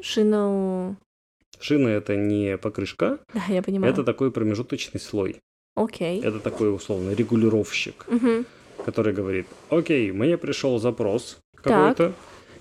[0.00, 0.96] Шину.
[1.58, 3.92] Шина это не покрышка, Да, я понимаю.
[3.92, 5.40] это такой промежуточный слой.
[5.76, 6.20] Окей.
[6.22, 8.46] Это такой условно регулировщик, Мгм.
[8.84, 12.14] который говорит, окей, мне пришел запрос какой-то,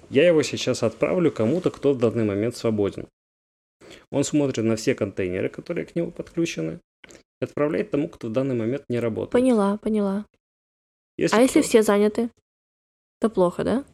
[0.09, 3.07] я его сейчас отправлю кому-то, кто в данный момент свободен.
[4.11, 6.79] Он смотрит на все контейнеры, которые к нему подключены,
[7.41, 9.31] и отправляет тому, кто в данный момент не работает.
[9.31, 10.25] Поняла, поняла.
[11.17, 12.29] Если А если кто- все заняты?
[13.19, 13.85] То плохо, да?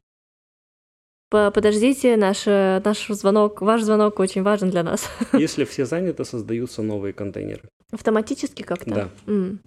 [1.33, 5.09] По- Подождите, наш, э, наш звонок, ваш звонок очень важен для нас.
[5.33, 7.63] Если все заняты, создаются новые контейнеры.
[7.91, 8.93] Автоматически как-то?
[8.93, 9.09] Да.
[9.25, 9.59] М.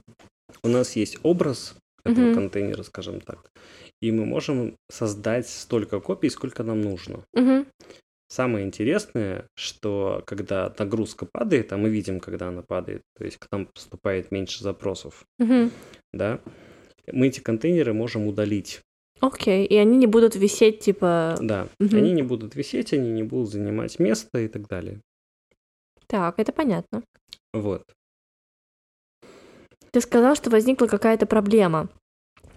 [0.63, 2.35] У нас есть образ этого Мгм.
[2.35, 3.51] контейнера, скажем так,
[4.01, 7.25] и мы можем создать столько копий, сколько нам нужно.
[7.35, 7.67] Мгм.
[8.29, 13.47] Самое интересное, что когда нагрузка падает, а мы видим, когда она падает, то есть к
[13.51, 15.73] нам поступает меньше запросов, Мгм.
[16.13, 16.39] да,
[17.13, 18.83] мы эти контейнеры можем удалить.
[19.21, 21.37] Окей, и они не будут висеть, типа...
[21.41, 21.97] Да, Мгм.
[21.97, 25.01] они не будут висеть, они не будут занимать место и так далее.
[26.07, 27.03] Так, это понятно.
[27.53, 27.83] Вот.
[29.91, 31.89] Ты сказал, что возникла какая-то проблема,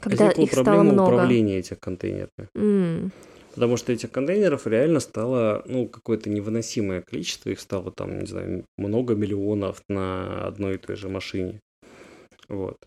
[0.01, 1.09] когда Возникла их стало проблема много.
[1.13, 2.49] управления этих контейнерами.
[2.55, 3.11] М.
[3.55, 7.49] Потому что этих контейнеров реально стало, ну, какое-то невыносимое количество.
[7.49, 11.59] Их стало там, не знаю, много миллионов на одной и той же машине.
[12.47, 12.77] Вот.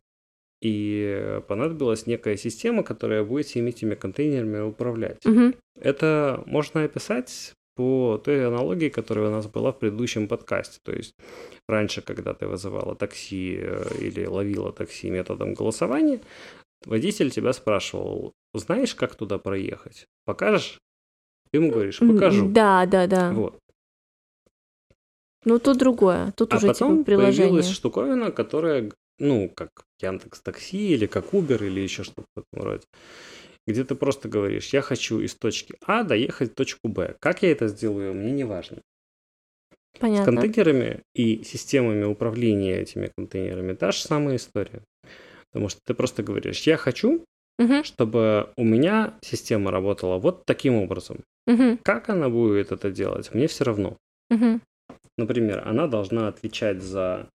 [0.62, 5.24] И понадобилась некая система, которая будет всеми этими контейнерами управлять.
[5.24, 5.54] Мгм.
[5.80, 10.78] Это можно описать по той аналогии, которая у нас была в предыдущем подкасте.
[10.84, 11.14] То есть
[11.68, 16.20] раньше, когда ты вызывала такси э, или ловила такси методом голосования,
[16.84, 20.06] водитель тебя спрашивал, знаешь, как туда проехать?
[20.26, 20.78] Покажешь?
[21.50, 22.48] Ты ему говоришь, покажу.
[22.48, 23.32] Да, да, да.
[23.32, 23.58] Вот.
[25.44, 26.32] Ну, тут другое.
[26.36, 27.42] Тут А уже потом типа приложение.
[27.48, 32.64] появилась штуковина, которая, ну, как Яндекс Такси или как Uber или еще что-то в этом
[32.66, 32.84] роде,
[33.66, 37.16] где ты просто говоришь, я хочу из точки А доехать в точку Б.
[37.20, 38.82] Как я это сделаю, мне не важно.
[39.94, 40.24] С Понятно.
[40.24, 44.82] контейнерами и системами управления этими контейнерами та же самая история.
[45.52, 47.24] Потому что ты просто говоришь, я хочу,
[47.58, 51.24] Мгм, чтобы у меня система работала вот таким образом.
[51.46, 53.96] мгм, Как она будет это делать, мне все равно.
[54.30, 54.60] мгм.
[55.18, 57.28] Например, она должна отвечать за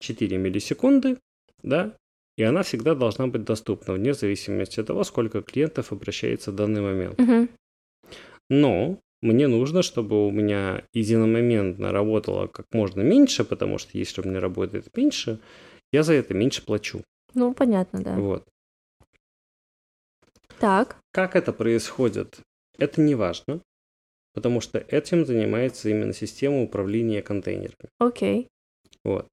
[0.00, 1.18] 4 миллисекунды,
[1.62, 1.96] да,
[2.36, 6.80] и она всегда должна быть доступна, вне зависимости от того, сколько клиентов обращается в данный
[6.80, 7.18] момент.
[7.18, 7.48] Мгм.
[8.50, 14.28] Но мне нужно, чтобы у меня единомоментно работало как можно меньше, потому что если у
[14.28, 15.40] меня работает меньше,
[15.92, 17.02] я за это меньше плачу.
[17.34, 18.16] Ну, понятно, да.
[18.16, 18.44] Вот.
[20.58, 20.98] Так.
[21.12, 22.40] Как это происходит,
[22.78, 23.60] это не важно,
[24.34, 27.88] потому что этим занимается именно система управления контейнерами.
[27.98, 28.48] Окей.
[29.04, 29.26] Вот.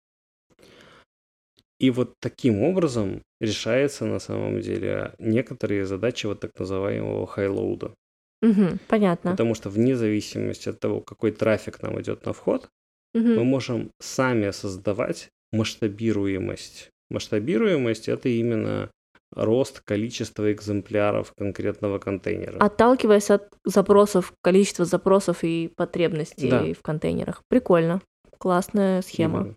[1.82, 7.96] И вот таким образом решается на самом деле некоторые задачи вот так называемого хайлоуда.
[8.44, 9.32] Мгм, Понятно.
[9.32, 12.70] Потому что вне зависимости от того, какой трафик нам идет на вход,
[13.16, 13.46] мы Мгм.
[13.46, 16.90] можем сами создавать масштабируемость.
[17.10, 18.92] Масштабируемость это именно
[19.36, 22.60] рост количества экземпляров конкретного контейнера.
[22.60, 26.64] Отталкиваясь от запросов, количества запросов и потребностей Да.
[26.74, 27.42] в контейнерах.
[27.50, 28.02] Прикольно.
[28.38, 29.40] Классная схема.
[29.40, 29.56] Именно.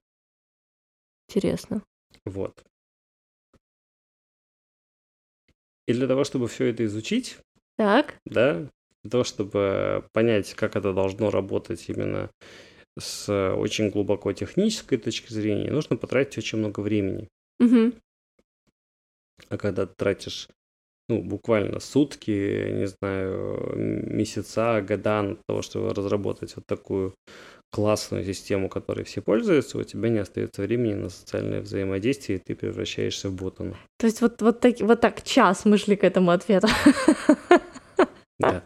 [1.28, 1.82] Интересно.
[2.26, 2.64] Вот.
[5.86, 7.38] И для того, чтобы все это изучить,
[7.76, 8.18] Так.
[8.26, 8.68] да,
[9.02, 12.30] для того, чтобы понять, как это должно работать именно
[12.98, 17.28] с очень глубоко технической точки зрения, нужно потратить очень много времени.
[17.58, 17.94] Мгм.
[19.48, 20.48] А когда ты тратишь,
[21.08, 22.30] ну, буквально сутки,
[22.72, 27.14] не знаю, месяца, года на того, чтобы разработать вот такую
[27.74, 32.54] классную систему, которой все пользуются, у тебя не остается времени на социальное взаимодействие, и ты
[32.54, 33.76] превращаешься в ботана.
[33.98, 36.68] То есть вот, вот, так, вот так час мы шли к этому ответу.
[38.38, 38.62] Да.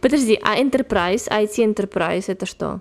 [0.00, 2.80] Подожди, а Enterprise, IT Enterprise это что?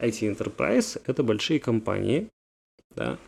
[0.00, 2.28] IT Enterprise— это большие компании,
[2.96, 3.18] да.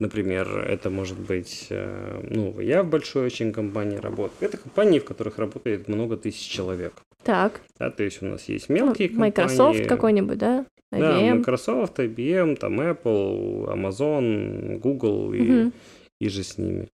[0.00, 4.48] Например, это может быть, э, ну, я в большой очень компании работаю.
[4.48, 6.92] Это компании, в которых работает много тысяч человек.
[7.22, 9.88] Так, Да, то есть у нас есть ну, мелкие Microsoft компании.
[9.88, 10.66] какой-нибудь, да?
[10.90, 11.38] Да, IBM.
[11.38, 15.72] Microsoft, IBM, там Apple, Amazon, Google и, Мгм.
[16.20, 16.88] и же с ними.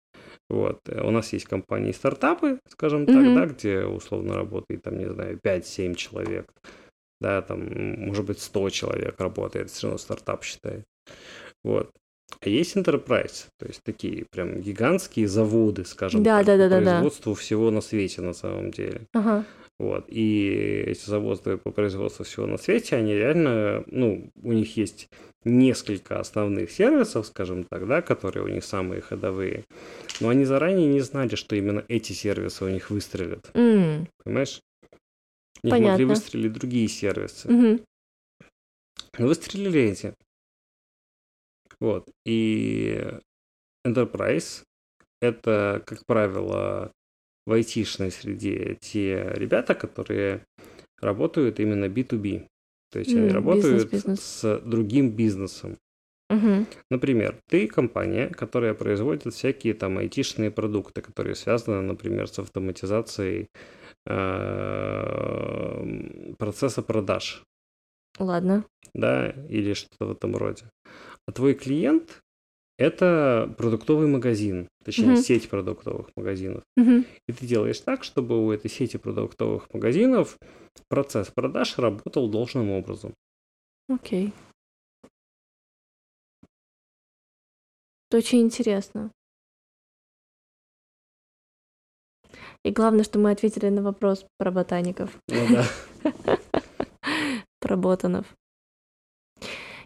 [0.49, 0.79] Вот.
[0.89, 5.95] У нас есть компании стартапы, скажем так, да, где условно работает, там, не знаю, 5-7
[5.95, 6.47] человек.
[7.21, 7.61] Да, там,
[8.07, 10.85] может быть, 100 человек работает, все равно стартап считает.
[11.65, 11.91] Вот.
[12.41, 16.79] А есть enterprise, то есть такие прям гигантские заводы, скажем Да, так, да, да, да,
[16.81, 16.85] да.
[16.93, 19.03] производству всего на свете на самом деле.
[19.15, 19.45] Ага.
[19.83, 20.05] Вот.
[20.07, 25.09] И эти заводы по производству всего на свете, они реально, ну, у них есть
[25.43, 29.65] несколько основных сервисов, скажем так, да, которые у них самые ходовые.
[30.21, 33.51] Но они заранее не знали, что именно эти сервисы у них выстрелят.
[33.55, 34.61] М, Понимаешь?
[35.65, 36.07] У них могли Понятно.
[36.07, 37.49] выстрелить другие сервисы.
[39.19, 40.15] Но выстрелили эти.
[41.81, 42.09] Вот.
[42.25, 43.05] И
[43.85, 44.63] Enterprise—
[45.21, 46.93] это, как правило,
[47.47, 50.45] в айтишной среде те ребята, которые
[51.01, 52.47] работают именно B2B.
[52.91, 54.21] То есть они М, работают бизнес-бизнес.
[54.21, 55.77] с другим бизнесом.
[56.31, 56.67] Мгм.
[56.91, 63.49] Например, ты компания, которая производит всякие там айтишные продукты, которые связаны, например, с автоматизацией
[64.07, 67.43] э, процесса продаж.
[68.19, 68.65] Ладно.
[68.95, 70.65] да, или что-то в этом роде.
[71.27, 72.22] А твой клиент–
[72.83, 75.17] это продуктовый магазин, точнее, Мгм.
[75.23, 76.63] сеть продуктовых магазинов.
[76.77, 77.05] Мгм.
[77.29, 80.37] И ты делаешь так, чтобы у этой сети продуктовых магазинов
[80.89, 83.15] процесс продаж работал должным образом.
[83.89, 84.33] Окей.
[88.11, 89.11] Это очень интересно.
[92.65, 95.67] И главное, что мы ответили на вопрос про ботаников, Ну да.
[97.61, 98.27] про ботанов.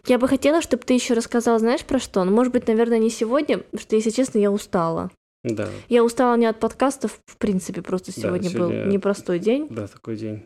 [0.07, 2.23] Я бы хотела, чтобы ты еще рассказал, знаешь, про что?
[2.23, 5.11] Ну, может быть, наверное, не сегодня, потому что, если честно, я устала.
[5.43, 9.67] Да, Я устала не от подкастов, в принципе, просто Да, сегодня был сегодня- непростой день.
[9.69, 10.45] да, такой день.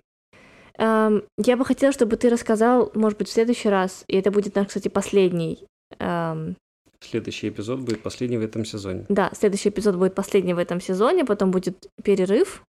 [0.78, 4.55] Эм, я бы хотела, чтобы ты рассказал, может быть, в следующий раз, и это будет
[4.55, 5.66] наш, кстати, последний.
[5.99, 6.55] эм,
[7.01, 9.05] Следующий эпизод будет последний в этом сезоне.
[9.09, 12.64] да, следующий эпизод будет последний в этом сезоне, потом будет перерыв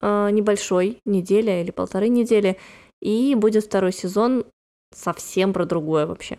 [0.00, 2.58] э, небольшой, неделя или полторы недели,
[3.00, 4.44] и будет второй сезон
[4.94, 6.38] совсем про другое вообще.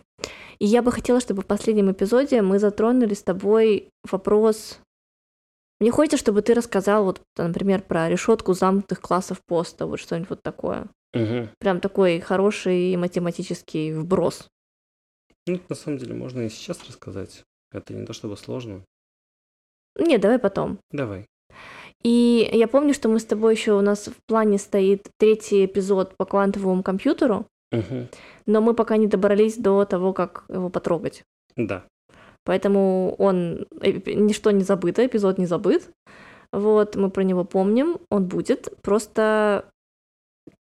[0.58, 4.78] И я бы хотела, чтобы в последнем эпизоде мы затронули с тобой вопрос
[5.80, 10.42] Мне хочется, чтобы ты рассказал, вот, например, про решетку замкнутых классов поста, вот что-нибудь вот
[10.42, 10.88] такое.
[11.14, 11.48] Угу.
[11.58, 14.48] Прям такой хороший математический вброс.
[15.46, 17.44] Ну, на самом деле, можно и сейчас рассказать.
[17.72, 18.84] Это не то чтобы сложно.
[19.98, 20.78] Не, давай потом.
[20.90, 21.26] Давай.
[22.02, 26.16] И я помню, что мы с тобой еще у нас в плане стоит третий эпизод
[26.16, 28.08] по квантовому компьютеру, Угу.
[28.46, 31.24] но мы пока не добрались до того, как его потрогать.
[31.56, 31.84] Да.
[32.44, 35.90] Поэтому он э, ничто не забыто, эпизод не забыт.
[36.52, 38.68] Вот, мы про него помним, он будет.
[38.82, 39.68] Просто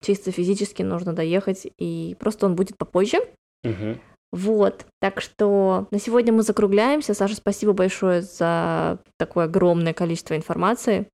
[0.02, 3.18] чисто физически нужно доехать, и просто он будет попозже.
[3.66, 3.98] Угу.
[4.32, 7.14] Вот, так что на сегодня мы закругляемся.
[7.14, 11.10] Саша, спасибо большое за такое огромное количество информации.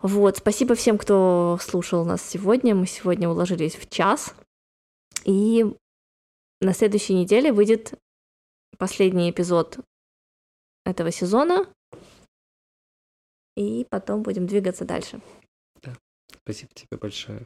[0.00, 2.74] Вот, спасибо всем, кто слушал нас сегодня.
[2.74, 4.34] Мы сегодня уложились в час.
[5.24, 5.64] И
[6.60, 7.94] на следующей неделе выйдет
[8.78, 9.80] последний эпизод
[10.84, 11.66] этого сезона.
[13.56, 15.20] И потом будем двигаться дальше.
[16.44, 17.44] Спасибо тебе большое.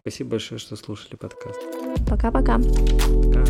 [0.00, 1.60] Спасибо большое, что слушали подкаст.
[2.08, 2.58] Пока-пока.
[3.32, 3.44] Пока.